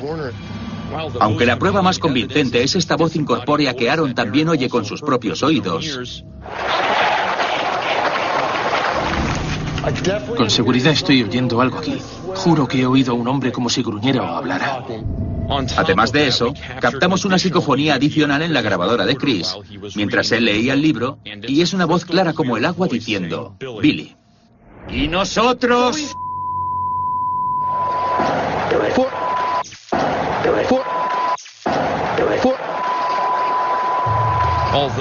Aunque 1.20 1.46
la 1.46 1.58
prueba 1.58 1.82
más 1.82 2.00
convincente 2.00 2.64
es 2.64 2.76
esta 2.76 2.96
voz 2.96 3.16
incorpórea 3.16 3.76
que 3.76 3.90
Aaron 3.90 4.14
también 4.14 4.50
oye 4.50 4.70
con 4.70 4.86
sus 4.86 5.02
propios 5.02 5.44
oídos. 5.44 6.24
Con 10.38 10.50
seguridad 10.50 10.94
estoy 10.94 11.24
oyendo 11.24 11.60
algo 11.60 11.80
aquí. 11.80 11.98
Juro 12.36 12.68
que 12.68 12.82
he 12.82 12.86
oído 12.86 13.14
a 13.14 13.16
un 13.16 13.28
hombre 13.28 13.52
como 13.52 13.70
si 13.70 13.82
gruñera 13.82 14.22
o 14.22 14.36
hablara. 14.38 14.84
Además 15.78 16.12
de 16.12 16.28
eso, 16.28 16.54
captamos 16.80 17.26
una 17.26 17.38
psicofonía 17.38 17.96
adicional 17.96 18.42
en 18.42 18.54
la 18.54 18.62
grabadora 18.62 19.06
de 19.06 19.16
Chris, 19.16 19.56
mientras 19.96 20.32
él 20.32 20.46
leía 20.46 20.74
el 20.74 20.82
libro, 20.82 21.18
y 21.48 21.62
es 21.62 21.74
una 21.74 21.86
voz 21.86 22.06
clara 22.06 22.34
como 22.34 22.58
el 22.58 22.66
agua 22.66 22.88
diciendo, 22.88 23.56
Billy. 23.82 24.16
Y 24.90 25.08
nosotros... 25.08 26.16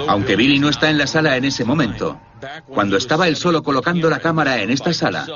Aunque 0.08 0.36
Billy 0.36 0.58
no 0.58 0.68
está 0.68 0.90
en 0.90 0.98
la 0.98 1.06
sala 1.06 1.36
en 1.36 1.44
ese 1.44 1.64
momento, 1.64 2.20
cuando 2.66 2.96
estaba 2.96 3.28
él 3.28 3.36
solo 3.36 3.62
colocando 3.62 4.10
la 4.10 4.18
cámara 4.18 4.60
en 4.60 4.70
esta 4.70 4.92
sala, 4.92 5.26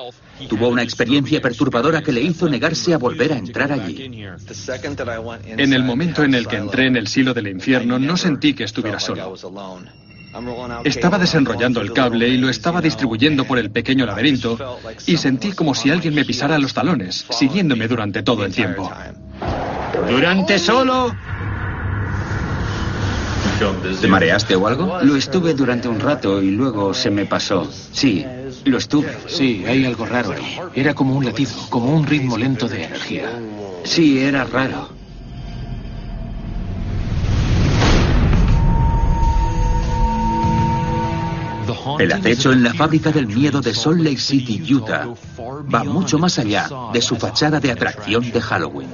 tuvo 0.49 0.69
una 0.69 0.83
experiencia 0.83 1.41
perturbadora 1.41 2.03
que 2.03 2.13
le 2.13 2.21
hizo 2.21 2.49
negarse 2.49 2.95
a 2.95 2.99
volver 2.99 3.33
a 3.33 3.39
entrar 3.39 3.73
allí. 3.73 4.25
En 5.47 5.73
el 5.73 5.85
momento 5.85 6.25
en 6.25 6.35
el 6.35 6.49
que 6.49 6.57
entré 6.57 6.87
en 6.87 6.97
el 6.97 7.07
silo 7.07 7.33
del 7.33 7.49
infierno, 7.49 7.99
no 7.99 8.17
sentí 8.17 8.55
que 8.55 8.65
estuviera 8.65 8.99
solo. 8.99 9.35
Estaba 10.83 11.19
desenrollando 11.19 11.81
el 11.81 11.93
cable 11.93 12.29
y 12.29 12.39
lo 12.39 12.49
estaba 12.49 12.81
distribuyendo 12.81 13.45
por 13.45 13.59
el 13.59 13.71
pequeño 13.71 14.05
laberinto 14.05 14.81
y 15.07 15.17
sentí 15.17 15.53
como 15.53 15.77
si 15.77 15.91
alguien 15.91 16.15
me 16.15 16.25
pisara 16.25 16.59
los 16.59 16.75
talones, 16.75 17.25
siguiéndome 17.31 17.87
durante 17.87 18.25
todo 18.25 18.45
el 18.45 18.53
tiempo. 18.53 18.91
Durante 20.09 20.59
solo 20.59 21.15
¿Te 24.01 24.09
mareaste 24.09 24.57
o 24.57 24.67
algo? 24.67 24.99
Lo 25.03 25.17
estuve 25.17 25.55
durante 25.55 25.89
un 25.89 26.01
rato 26.01 26.43
y 26.43 26.51
luego 26.51 26.93
se 26.93 27.11
me 27.11 27.25
pasó. 27.25 27.67
Sí, 27.93 28.27
lo 28.65 28.79
estuve. 28.79 29.17
Sí, 29.27 29.65
hay 29.67 29.85
algo 29.85 30.05
raro 30.05 30.33
ahí. 30.33 30.61
Era 30.75 30.93
como 30.93 31.15
un 31.15 31.25
latido, 31.25 31.53
como 31.71 31.95
un 31.95 32.07
ritmo 32.07 32.37
lento 32.37 32.69
de 32.69 32.85
energía. 32.85 33.31
Sí, 33.85 34.19
era 34.19 34.45
raro. 34.45 35.04
El 41.99 42.13
acecho 42.13 42.53
en 42.53 42.63
la 42.63 42.75
fábrica 42.75 43.11
del 43.11 43.27
miedo 43.27 43.61
de 43.61 43.75
Salt 43.75 44.01
Lake 44.01 44.19
City, 44.19 44.63
Utah, 44.75 45.09
va 45.73 45.85
mucho 45.85 46.19
más 46.19 46.39
allá 46.39 46.69
de 46.93 47.01
su 47.01 47.17
fachada 47.17 47.61
de 47.61 47.71
atracción 47.71 48.31
de 48.31 48.41
Halloween. 48.41 48.91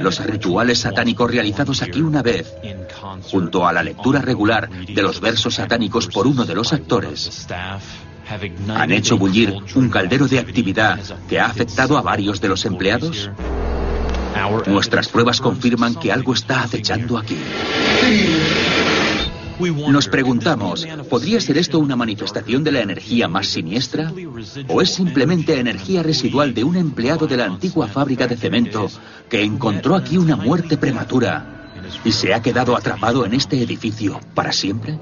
Los 0.00 0.24
rituales 0.24 0.80
satánicos 0.80 1.30
realizados 1.30 1.82
aquí 1.82 2.00
una 2.00 2.22
vez, 2.22 2.54
junto 3.30 3.66
a 3.66 3.72
la 3.72 3.82
lectura 3.82 4.20
regular 4.20 4.68
de 4.70 5.02
los 5.02 5.20
versos 5.20 5.54
satánicos 5.54 6.06
por 6.08 6.26
uno 6.26 6.44
de 6.44 6.54
los 6.54 6.72
actores, 6.72 7.46
han 8.68 8.92
hecho 8.92 9.16
bullir 9.16 9.54
un 9.74 9.88
caldero 9.88 10.28
de 10.28 10.38
actividad 10.38 11.00
que 11.28 11.40
ha 11.40 11.46
afectado 11.46 11.96
a 11.96 12.02
varios 12.02 12.40
de 12.40 12.48
los 12.48 12.64
empleados. 12.64 13.30
Nuestras 14.66 15.08
pruebas 15.08 15.40
confirman 15.40 15.94
que 15.94 16.12
algo 16.12 16.34
está 16.34 16.62
acechando 16.62 17.18
aquí. 17.18 17.38
Nos 19.58 20.08
preguntamos, 20.08 20.86
¿podría 21.10 21.40
ser 21.40 21.58
esto 21.58 21.78
una 21.80 21.96
manifestación 21.96 22.62
de 22.62 22.72
la 22.72 22.80
energía 22.80 23.26
más 23.26 23.48
siniestra? 23.48 24.12
¿O 24.68 24.80
es 24.80 24.90
simplemente 24.90 25.58
energía 25.58 26.02
residual 26.02 26.54
de 26.54 26.64
un 26.64 26.76
empleado 26.76 27.26
de 27.26 27.36
la 27.36 27.46
antigua 27.46 27.88
fábrica 27.88 28.26
de 28.28 28.36
cemento 28.36 28.88
que 29.28 29.42
encontró 29.42 29.96
aquí 29.96 30.16
una 30.16 30.36
muerte 30.36 30.76
prematura 30.76 31.72
y 32.04 32.12
se 32.12 32.34
ha 32.34 32.42
quedado 32.42 32.76
atrapado 32.76 33.26
en 33.26 33.34
este 33.34 33.60
edificio 33.60 34.20
para 34.34 34.52
siempre? 34.52 34.98